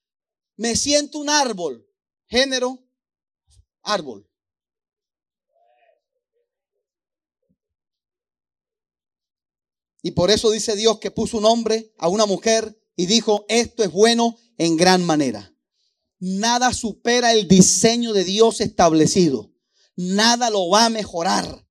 [0.56, 1.86] Me siento un árbol.
[2.28, 2.84] Género,
[3.82, 4.28] árbol.
[10.02, 13.82] Y por eso dice Dios que puso un hombre a una mujer y dijo, esto
[13.82, 15.52] es bueno en gran manera.
[16.18, 19.52] Nada supera el diseño de Dios establecido.
[19.96, 21.65] Nada lo va a mejorar.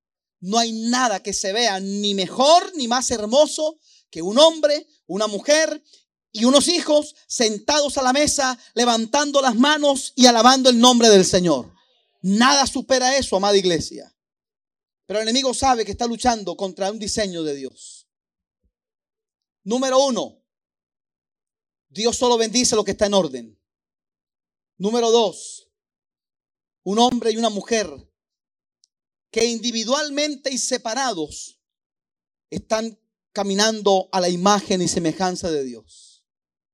[0.46, 3.80] No hay nada que se vea ni mejor ni más hermoso
[4.12, 5.84] que un hombre, una mujer
[6.32, 11.26] y unos hijos sentados a la mesa, levantando las manos y alabando el nombre del
[11.26, 11.74] Señor.
[12.22, 14.16] Nada supera eso, amada iglesia.
[15.08, 18.08] Pero el enemigo sabe que está luchando contra un diseño de Dios.
[19.64, 20.44] Número uno,
[21.90, 23.60] Dios solo bendice lo que está en orden.
[24.78, 25.72] Número dos,
[26.84, 27.90] un hombre y una mujer
[29.36, 31.60] que individualmente y separados
[32.50, 32.98] están
[33.34, 36.24] caminando a la imagen y semejanza de Dios.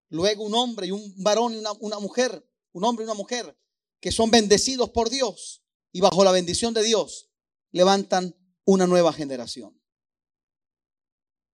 [0.10, 3.58] Luego un hombre y un varón y una, una mujer, un hombre y una mujer
[4.00, 7.32] que son bendecidos por Dios y bajo la bendición de Dios
[7.72, 9.82] levantan una nueva generación.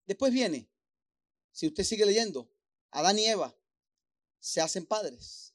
[0.07, 0.69] Después viene,
[1.53, 2.51] si usted sigue leyendo,
[2.91, 3.57] Adán y Eva
[4.41, 5.53] se hacen padres.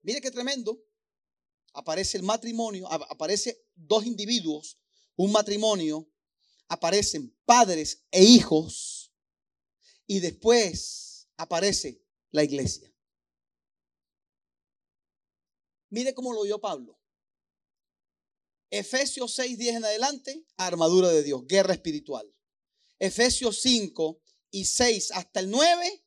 [0.00, 0.82] Mire qué tremendo.
[1.72, 4.78] Aparece el matrimonio, aparece dos individuos,
[5.16, 6.08] un matrimonio,
[6.68, 9.12] aparecen padres e hijos
[10.06, 12.92] y después aparece la iglesia.
[15.90, 16.98] Mire cómo lo vio Pablo.
[18.70, 22.34] Efesios 6, 10 en adelante, armadura de Dios, guerra espiritual.
[22.98, 26.04] Efesios 5 y 6 hasta el 9,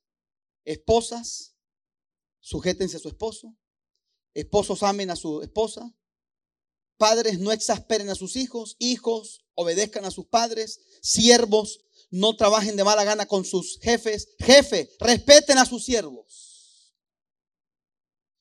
[0.64, 1.56] esposas,
[2.40, 3.56] sujétense a su esposo.
[4.36, 5.92] Esposos amen a su esposa.
[6.98, 8.76] Padres no exasperen a sus hijos.
[8.80, 10.82] Hijos obedezcan a sus padres.
[11.02, 11.80] Siervos
[12.12, 14.28] no trabajen de mala gana con sus jefes.
[14.40, 16.94] Jefe, respeten a sus siervos.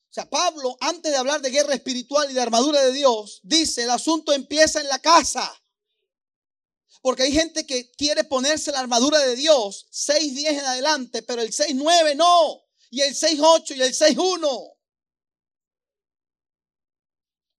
[0.09, 3.83] O sea, Pablo, antes de hablar de guerra espiritual y de armadura de Dios, dice,
[3.83, 5.49] el asunto empieza en la casa.
[7.01, 11.51] Porque hay gente que quiere ponerse la armadura de Dios 6.10 en adelante, pero el
[11.51, 12.63] 6.9 no.
[12.89, 14.74] Y el 6.8 y el 6.1.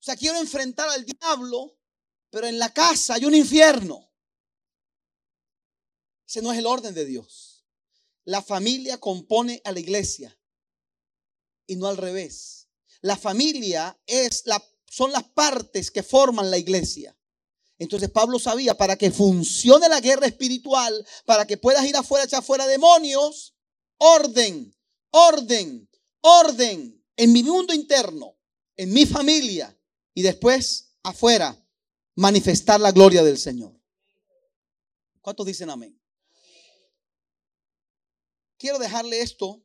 [0.07, 1.76] Sea, quiero enfrentar al diablo,
[2.30, 4.09] pero en la casa hay un infierno.
[6.24, 7.66] Ese no es el orden de Dios.
[8.22, 10.38] La familia compone a la iglesia
[11.66, 12.68] y no al revés.
[13.00, 17.18] La familia es la, son las partes que forman la iglesia.
[17.76, 22.44] Entonces Pablo sabía, para que funcione la guerra espiritual, para que puedas ir afuera, echar
[22.44, 23.57] fuera demonios,
[23.96, 24.72] orden,
[25.11, 25.90] orden,
[26.20, 28.38] orden en mi mundo interno,
[28.76, 29.76] en mi familia
[30.17, 31.62] y después afuera,
[32.14, 33.79] manifestar la gloria del Señor.
[35.21, 36.01] ¿Cuántos dicen amén?
[38.57, 39.62] Quiero dejarle esto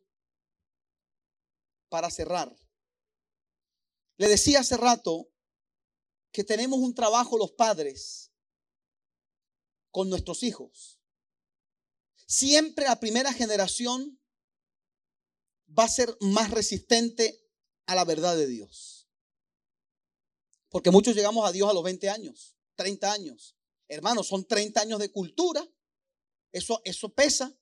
[1.87, 2.53] para cerrar.
[4.17, 5.31] Le decía hace rato
[6.33, 8.33] que tenemos un trabajo los padres
[9.89, 10.99] con nuestros hijos.
[12.27, 14.21] Siempre la primera generación
[15.69, 17.41] va a ser más resistente
[17.85, 19.00] a la verdad de Dios.
[20.71, 23.55] Porque muchos llegamos a Dios a los 20 años, 30 años.
[23.89, 25.67] Hermanos, son 30 años de cultura.
[26.51, 27.53] Eso, eso pesa.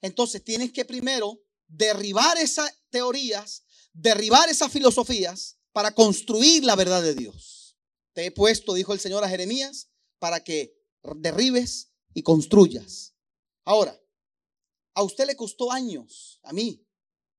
[0.00, 7.14] Entonces tienes que primero derribar esas teorías, derribar esas filosofías para construir la verdad de
[7.14, 7.76] Dios.
[8.14, 10.74] Te he puesto, dijo el Señor a Jeremías, para que
[11.16, 13.14] derribes y construyas.
[13.64, 14.00] Ahora,
[14.94, 16.84] a usted le costó años, a mí,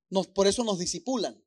[0.10, 1.43] nos, por eso nos disipulan,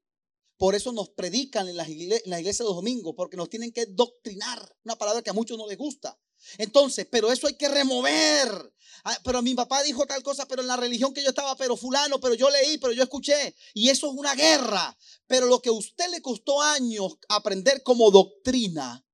[0.62, 4.76] por eso nos predican en las, iglesias, de los domingos, porque nos tienen que doctrinar,
[4.84, 6.16] una palabra que a muchos no les gusta.
[6.56, 8.72] Entonces, pero eso hay que remover.
[9.02, 11.76] Ah, pero mi papá dijo tal cosa, pero en la religión que yo estaba, pero
[11.76, 13.56] fulano, pero yo leí, pero yo escuché.
[13.74, 14.96] Y eso es una guerra.
[15.26, 19.04] Pero lo que a usted le costó años aprender como doctrina,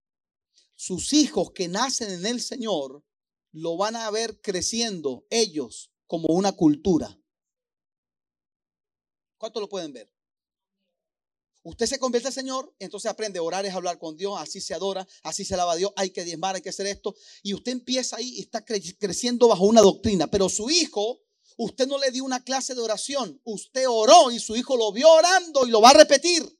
[0.77, 3.03] sus hijos que nacen en el Señor,
[3.53, 7.19] lo van a ver creciendo ellos como una cultura.
[9.39, 10.18] ¿Cuánto lo pueden ver?
[11.63, 14.75] Usted se convierte al Señor, entonces aprende a orar, es hablar con Dios, así se
[14.75, 17.15] adora, así se alaba a Dios, hay que diezmar, hay que hacer esto.
[17.43, 20.29] Y usted empieza ahí y está creciendo bajo una doctrina.
[20.29, 21.21] Pero su hijo,
[21.57, 25.11] usted no le dio una clase de oración, usted oró y su hijo lo vio
[25.11, 26.59] orando y lo va a repetir.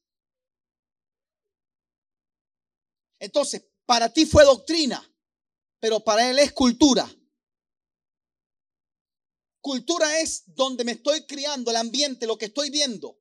[3.21, 5.03] Entonces, para ti fue doctrina,
[5.81, 7.09] pero para él es cultura.
[9.61, 13.19] Cultura es donde me estoy criando, el ambiente, lo que estoy viendo.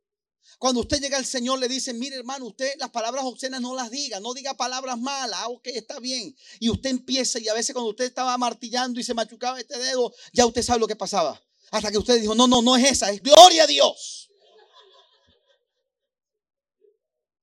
[0.57, 3.91] Cuando usted llega al Señor, le dicen, mire hermano, usted las palabras obscenas no las
[3.91, 6.35] diga, no diga palabras malas, ah, ok, está bien.
[6.59, 10.11] Y usted empieza y a veces cuando usted estaba martillando y se machucaba este dedo,
[10.33, 11.39] ya usted sabe lo que pasaba.
[11.69, 14.29] Hasta que usted dijo, no, no, no es esa, es gloria a Dios.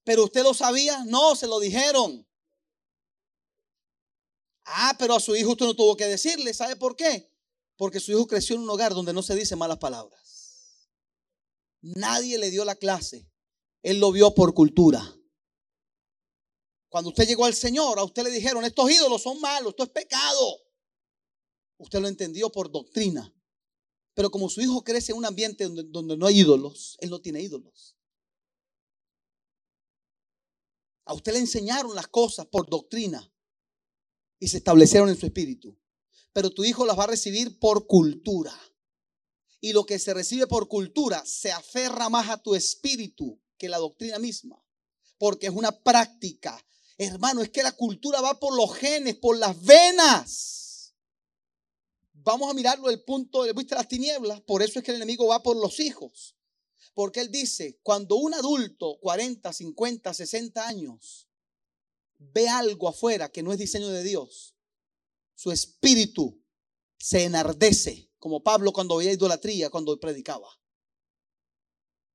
[0.04, 2.26] Pero usted lo sabía, no, se lo dijeron.
[4.64, 6.52] Ah, pero a su hijo usted no tuvo que decirle.
[6.54, 7.30] ¿Sabe por qué?
[7.76, 10.23] Porque su hijo creció en un hogar donde no se dice malas palabras.
[11.84, 13.28] Nadie le dio la clase.
[13.82, 15.02] Él lo vio por cultura.
[16.88, 19.90] Cuando usted llegó al Señor, a usted le dijeron, estos ídolos son malos, esto es
[19.90, 20.62] pecado.
[21.76, 23.30] Usted lo entendió por doctrina.
[24.14, 27.20] Pero como su hijo crece en un ambiente donde, donde no hay ídolos, él no
[27.20, 27.98] tiene ídolos.
[31.04, 33.30] A usted le enseñaron las cosas por doctrina
[34.38, 35.76] y se establecieron en su espíritu.
[36.32, 38.58] Pero tu hijo las va a recibir por cultura.
[39.64, 43.78] Y lo que se recibe por cultura se aferra más a tu espíritu que la
[43.78, 44.62] doctrina misma.
[45.16, 46.62] Porque es una práctica,
[46.98, 50.94] Hermano, es que la cultura va por los genes, por las venas.
[52.12, 54.42] Vamos a mirarlo del punto de de las tinieblas.
[54.42, 56.36] Por eso es que el enemigo va por los hijos.
[56.92, 61.26] Porque él dice, cuando un adulto, 40, 50, 60 años,
[62.18, 64.54] ve algo afuera que no es diseño de Dios,
[65.34, 66.38] su espíritu
[66.98, 70.48] se enardece, como Pablo cuando veía idolatría, cuando predicaba.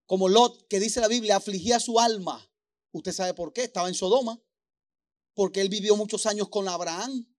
[0.07, 2.51] Como Lot, que dice la Biblia, afligía su alma.
[2.91, 4.41] Usted sabe por qué, estaba en Sodoma
[5.35, 7.31] porque él vivió muchos años con Abraham.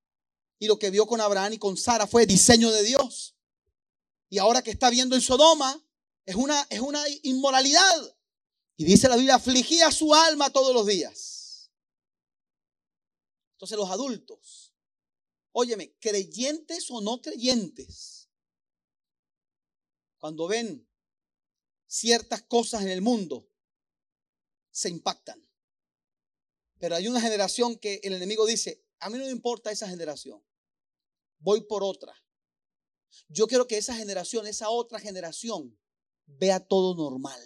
[0.60, 3.34] Y lo que vio con Abraham y con Sara fue diseño de Dios.
[4.28, 5.84] Y ahora que está viendo en Sodoma,
[6.24, 8.16] es una, es una inmoralidad.
[8.76, 11.72] Y dice la Biblia, afligía su alma todos los días.
[13.54, 14.72] Entonces los adultos,
[15.50, 18.19] óyeme, creyentes o no creyentes,
[20.20, 20.86] cuando ven
[21.86, 23.50] ciertas cosas en el mundo,
[24.70, 25.44] se impactan.
[26.78, 30.42] Pero hay una generación que el enemigo dice, a mí no me importa esa generación,
[31.38, 32.14] voy por otra.
[33.28, 35.76] Yo quiero que esa generación, esa otra generación,
[36.26, 37.42] vea todo normal.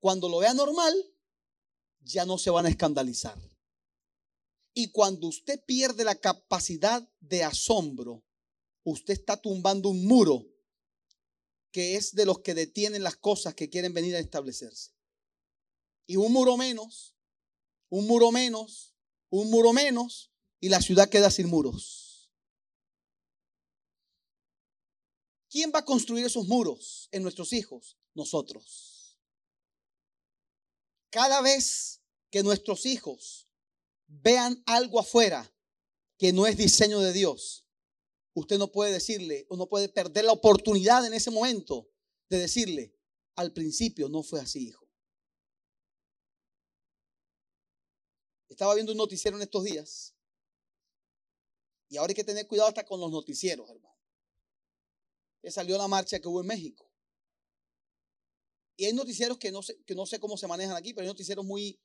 [0.00, 0.94] Cuando lo vea normal,
[2.00, 3.38] ya no se van a escandalizar.
[4.80, 8.24] Y cuando usted pierde la capacidad de asombro,
[8.82, 10.46] usted está tumbando un muro
[11.70, 14.92] que es de los que detienen las cosas que quieren venir a establecerse.
[16.06, 17.14] Y un muro menos,
[17.90, 18.94] un muro menos,
[19.28, 22.32] un muro menos, y la ciudad queda sin muros.
[25.50, 27.98] ¿Quién va a construir esos muros en nuestros hijos?
[28.14, 29.18] Nosotros.
[31.10, 32.00] Cada vez
[32.30, 33.49] que nuestros hijos
[34.10, 35.52] vean algo afuera
[36.18, 37.64] que no es diseño de Dios,
[38.34, 41.88] usted no puede decirle o no puede perder la oportunidad en ese momento
[42.28, 42.94] de decirle,
[43.36, 44.86] al principio no fue así, hijo.
[48.48, 50.14] Estaba viendo un noticiero en estos días
[51.88, 53.96] y ahora hay que tener cuidado hasta con los noticieros, hermano.
[55.40, 56.90] Que salió la marcha que hubo en México.
[58.76, 61.08] Y hay noticieros que no sé, que no sé cómo se manejan aquí, pero hay
[61.08, 61.80] noticieros muy,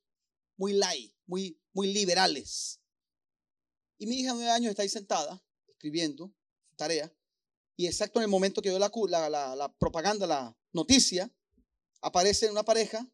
[0.57, 2.79] muy light, muy, muy liberales.
[3.97, 6.33] Y mi hija de nueve años está ahí sentada escribiendo
[6.75, 7.13] tarea,
[7.77, 11.31] y exacto en el momento que veo la, la, la, propaganda, la noticia,
[12.01, 13.09] aparece una pareja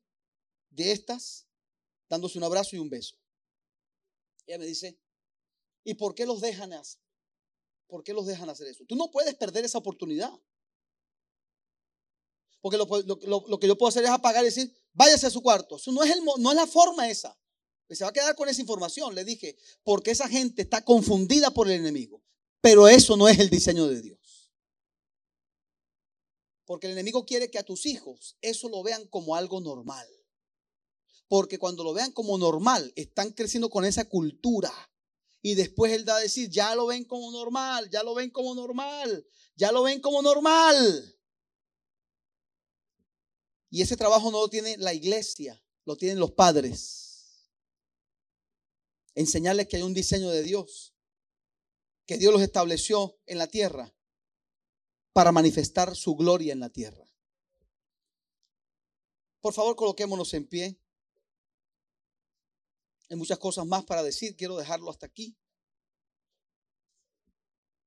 [0.69, 1.47] de estas
[2.09, 3.15] dándose un abrazo y un beso.
[4.45, 4.99] Ella me dice,
[5.83, 7.01] ¿y por qué los dejan hacer?
[7.87, 8.85] ¿Por qué los dejan hacer eso?
[8.85, 10.31] Tú no puedes perder esa oportunidad.
[12.61, 12.85] Porque lo,
[13.47, 15.77] lo, que yo puedo hacer es apagar y decir, váyase a su cuarto.
[15.77, 17.37] Eso no es, el, no es la forma esa.
[17.89, 19.13] Se va a quedar con esa información.
[19.15, 22.23] Le dije, porque esa gente está confundida por el enemigo.
[22.61, 24.51] Pero eso no es el diseño de Dios.
[26.65, 30.07] Porque el enemigo quiere que a tus hijos eso lo vean como algo normal.
[31.27, 34.71] Porque cuando lo vean como normal, están creciendo con esa cultura.
[35.41, 38.53] Y después él da a decir, ya lo ven como normal, ya lo ven como
[38.53, 39.25] normal,
[39.55, 41.17] ya lo ven como normal.
[43.71, 47.49] Y ese trabajo no lo tiene la iglesia, lo tienen los padres.
[49.15, 50.93] Enseñarles que hay un diseño de Dios
[52.05, 53.95] que Dios los estableció en la tierra
[55.13, 57.09] para manifestar su gloria en la tierra.
[59.39, 60.77] Por favor, coloquémonos en pie.
[63.09, 65.37] Hay muchas cosas más para decir, quiero dejarlo hasta aquí.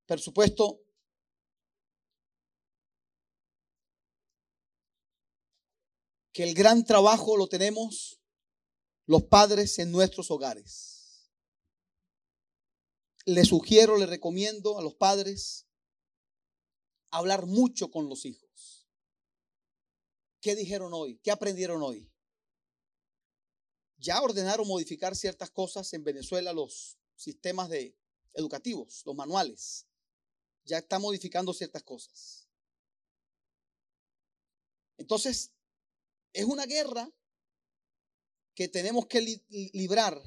[0.07, 0.84] Por supuesto,
[6.35, 8.19] que el gran trabajo lo tenemos
[9.05, 10.95] los padres en nuestros hogares
[13.25, 15.65] le sugiero, le recomiendo a los padres
[17.09, 18.87] hablar mucho con los hijos.
[20.41, 21.19] ¿Qué dijeron hoy?
[21.23, 22.11] ¿Qué aprendieron hoy?
[23.97, 27.97] Ya ordenaron modificar ciertas cosas en Venezuela los sistemas de
[28.33, 29.87] educativos, los manuales.
[30.65, 32.47] Ya están modificando ciertas cosas.
[34.97, 35.54] Entonces,
[36.35, 37.09] es una guerra
[38.53, 39.21] que tenemos que
[39.73, 40.21] librar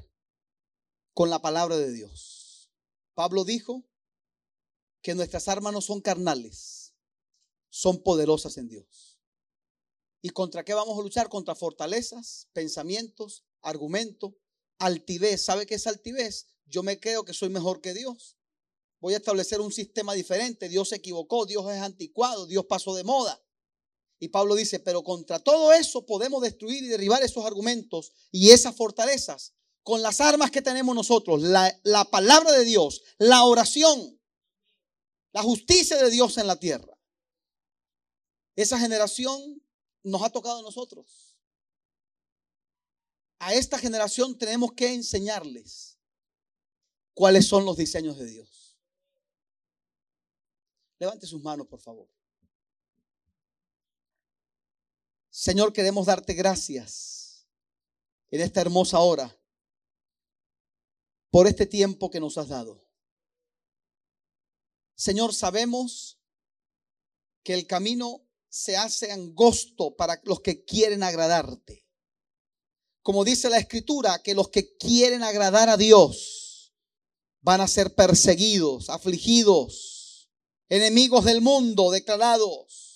[1.12, 2.70] con la palabra de Dios.
[3.14, 3.86] Pablo dijo
[5.02, 6.94] que nuestras armas no son carnales,
[7.68, 9.20] son poderosas en Dios.
[10.22, 11.28] ¿Y contra qué vamos a luchar?
[11.28, 14.32] Contra fortalezas, pensamientos, argumentos,
[14.78, 15.44] altivez.
[15.44, 16.48] ¿Sabe qué es altivez?
[16.64, 18.38] Yo me creo que soy mejor que Dios.
[19.00, 20.68] Voy a establecer un sistema diferente.
[20.68, 23.42] Dios se equivocó, Dios es anticuado, Dios pasó de moda.
[24.20, 28.74] Y Pablo dice, pero contra todo eso podemos destruir y derribar esos argumentos y esas
[28.74, 34.20] fortalezas con las armas que tenemos nosotros, la, la palabra de Dios, la oración,
[35.32, 36.98] la justicia de Dios en la tierra.
[38.56, 39.62] Esa generación
[40.02, 41.36] nos ha tocado a nosotros.
[43.38, 45.96] A esta generación tenemos que enseñarles
[47.14, 48.76] cuáles son los diseños de Dios.
[50.98, 52.08] Levante sus manos, por favor.
[55.40, 57.46] Señor, queremos darte gracias
[58.28, 59.40] en esta hermosa hora
[61.30, 62.84] por este tiempo que nos has dado.
[64.96, 66.18] Señor, sabemos
[67.44, 71.86] que el camino se hace angosto para los que quieren agradarte.
[73.04, 76.74] Como dice la escritura, que los que quieren agradar a Dios
[77.42, 80.32] van a ser perseguidos, afligidos,
[80.68, 82.87] enemigos del mundo declarados.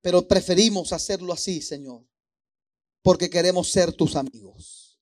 [0.00, 2.06] Pero preferimos hacerlo así, Señor,
[3.02, 5.00] porque queremos ser tus amigos.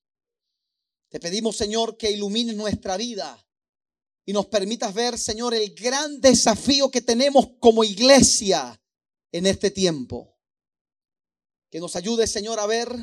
[1.08, 3.44] Te pedimos, Señor, que ilumines nuestra vida
[4.28, 8.78] y nos permitas ver, Señor, el gran desafío que tenemos como iglesia
[9.32, 10.38] en este tiempo.
[11.70, 12.94] Que nos ayude, Señor, a ver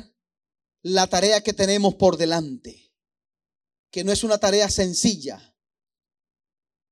[0.82, 2.94] la tarea que tenemos por delante.
[3.90, 5.56] Que no es una tarea sencilla,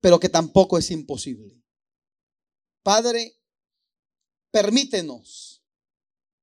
[0.00, 1.62] pero que tampoco es imposible.
[2.82, 3.40] Padre,
[4.54, 5.64] permítenos,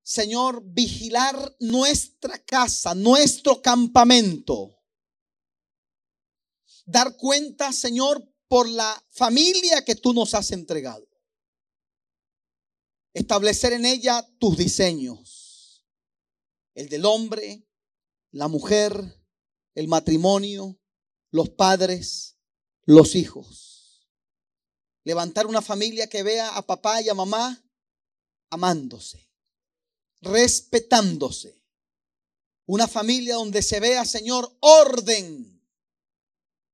[0.04, 4.84] Señor, vigilar nuestra casa, nuestro campamento.
[6.86, 11.08] Dar cuenta, Señor, por la familia que tú nos has entregado
[13.14, 15.86] establecer en ella tus diseños.
[16.74, 17.66] El del hombre,
[18.32, 19.24] la mujer,
[19.74, 20.78] el matrimonio,
[21.30, 22.36] los padres,
[22.84, 24.06] los hijos.
[25.06, 27.64] Levantar una familia que vea a papá y a mamá
[28.52, 29.28] amándose,
[30.22, 31.60] respetándose.
[32.68, 35.62] Una familia donde se vea, Señor, orden,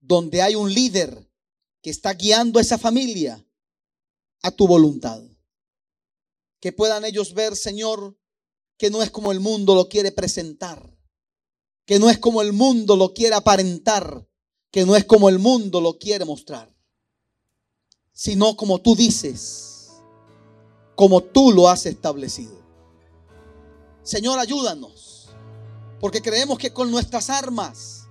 [0.01, 1.31] donde hay un líder
[1.81, 3.43] que está guiando a esa familia
[4.41, 5.23] a tu voluntad.
[6.59, 8.17] Que puedan ellos ver, Señor,
[8.77, 10.97] que no es como el mundo lo quiere presentar,
[11.85, 14.27] que no es como el mundo lo quiere aparentar,
[14.71, 16.75] que no es como el mundo lo quiere mostrar,
[18.11, 19.76] sino como tú dices,
[20.97, 22.57] como tú lo has establecido.
[24.03, 25.29] Señor, ayúdanos,
[26.01, 28.09] porque creemos que con nuestras armas,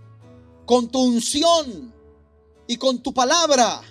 [0.64, 1.92] con tu unción
[2.66, 3.82] y con tu palabra,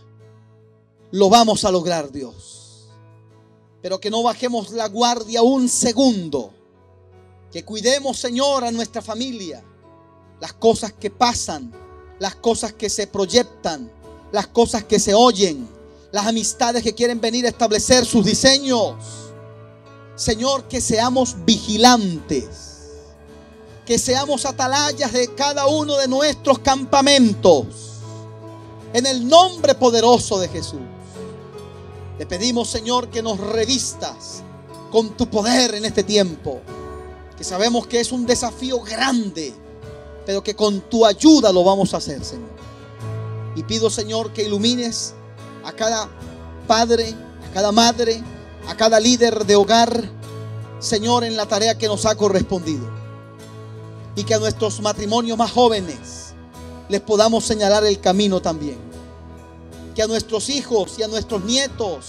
[1.11, 2.55] lo vamos a lograr, Dios
[3.85, 6.51] pero que no bajemos la guardia un segundo.
[7.51, 9.63] Que cuidemos, Señor, a nuestra familia.
[10.41, 11.71] Las cosas que pasan,
[12.17, 13.91] las cosas que se proyectan,
[14.31, 15.69] las cosas que se oyen,
[16.15, 18.95] las amistades que quieren venir a establecer sus diseños.
[20.15, 22.45] Señor, que seamos vigilantes,
[23.85, 27.65] que seamos atalayas de cada uno de nuestros campamentos.
[28.93, 30.79] En el nombre poderoso de Jesús.
[32.17, 34.41] Te pedimos, Señor, que nos revistas
[34.93, 36.61] con tu poder en este tiempo.
[37.37, 39.53] Que sabemos que es un desafío grande,
[40.25, 42.55] pero que con tu ayuda lo vamos a hacer, Señor.
[43.57, 45.13] Y pido, Señor, que ilumines
[45.65, 46.09] a cada
[46.67, 47.13] padre,
[47.49, 48.21] a cada madre,
[48.67, 50.09] a cada líder de hogar,
[50.79, 52.87] Señor, en la tarea que nos ha correspondido.
[54.15, 56.33] Y que a nuestros matrimonios más jóvenes
[56.87, 58.85] les podamos señalar el camino también
[59.95, 62.07] que a nuestros hijos y a nuestros nietos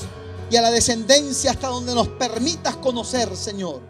[0.50, 3.80] y a la descendencia hasta donde nos permitas conocer, Señor,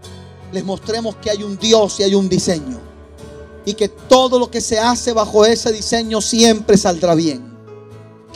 [0.53, 2.79] les mostremos que hay un Dios y hay un diseño.
[3.65, 7.56] Y que todo lo que se hace bajo ese diseño siempre saldrá bien.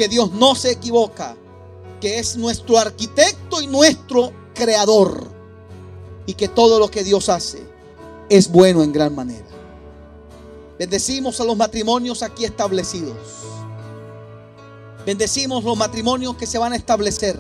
[0.01, 1.37] Que Dios no se equivoca,
[2.01, 5.29] que es nuestro arquitecto y nuestro creador.
[6.25, 7.63] Y que todo lo que Dios hace
[8.31, 9.45] es bueno en gran manera.
[10.79, 13.15] Bendecimos a los matrimonios aquí establecidos.
[15.05, 17.39] Bendecimos los matrimonios que se van a establecer.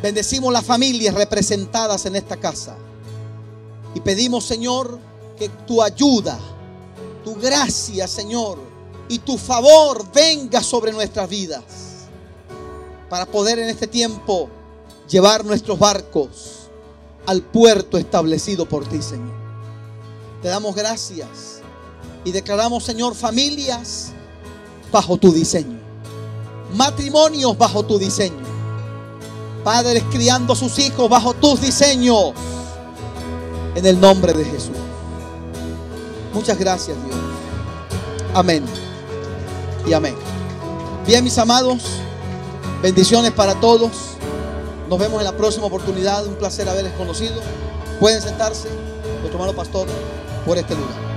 [0.00, 2.76] Bendecimos las familias representadas en esta casa.
[3.96, 5.00] Y pedimos, Señor,
[5.36, 6.38] que tu ayuda,
[7.24, 8.69] tu gracia, Señor,
[9.10, 11.64] y tu favor venga sobre nuestras vidas.
[13.10, 14.48] Para poder en este tiempo
[15.08, 16.68] llevar nuestros barcos
[17.26, 19.34] al puerto establecido por ti, Señor.
[20.40, 21.60] Te damos gracias
[22.24, 24.12] y declaramos, Señor, familias
[24.92, 25.80] bajo tu diseño.
[26.76, 28.48] Matrimonios bajo tu diseño.
[29.64, 32.32] Padres criando a sus hijos bajo tus diseños.
[33.74, 34.76] En el nombre de Jesús.
[36.32, 37.18] Muchas gracias, Dios.
[38.34, 38.89] Amén.
[39.86, 40.14] Y amén.
[41.06, 41.82] Bien, mis amados.
[42.82, 43.90] Bendiciones para todos.
[44.88, 46.26] Nos vemos en la próxima oportunidad.
[46.26, 47.40] Un placer haberles conocido.
[47.98, 48.68] Pueden sentarse,
[49.20, 49.86] nuestro hermano pastor,
[50.46, 51.09] por este lugar.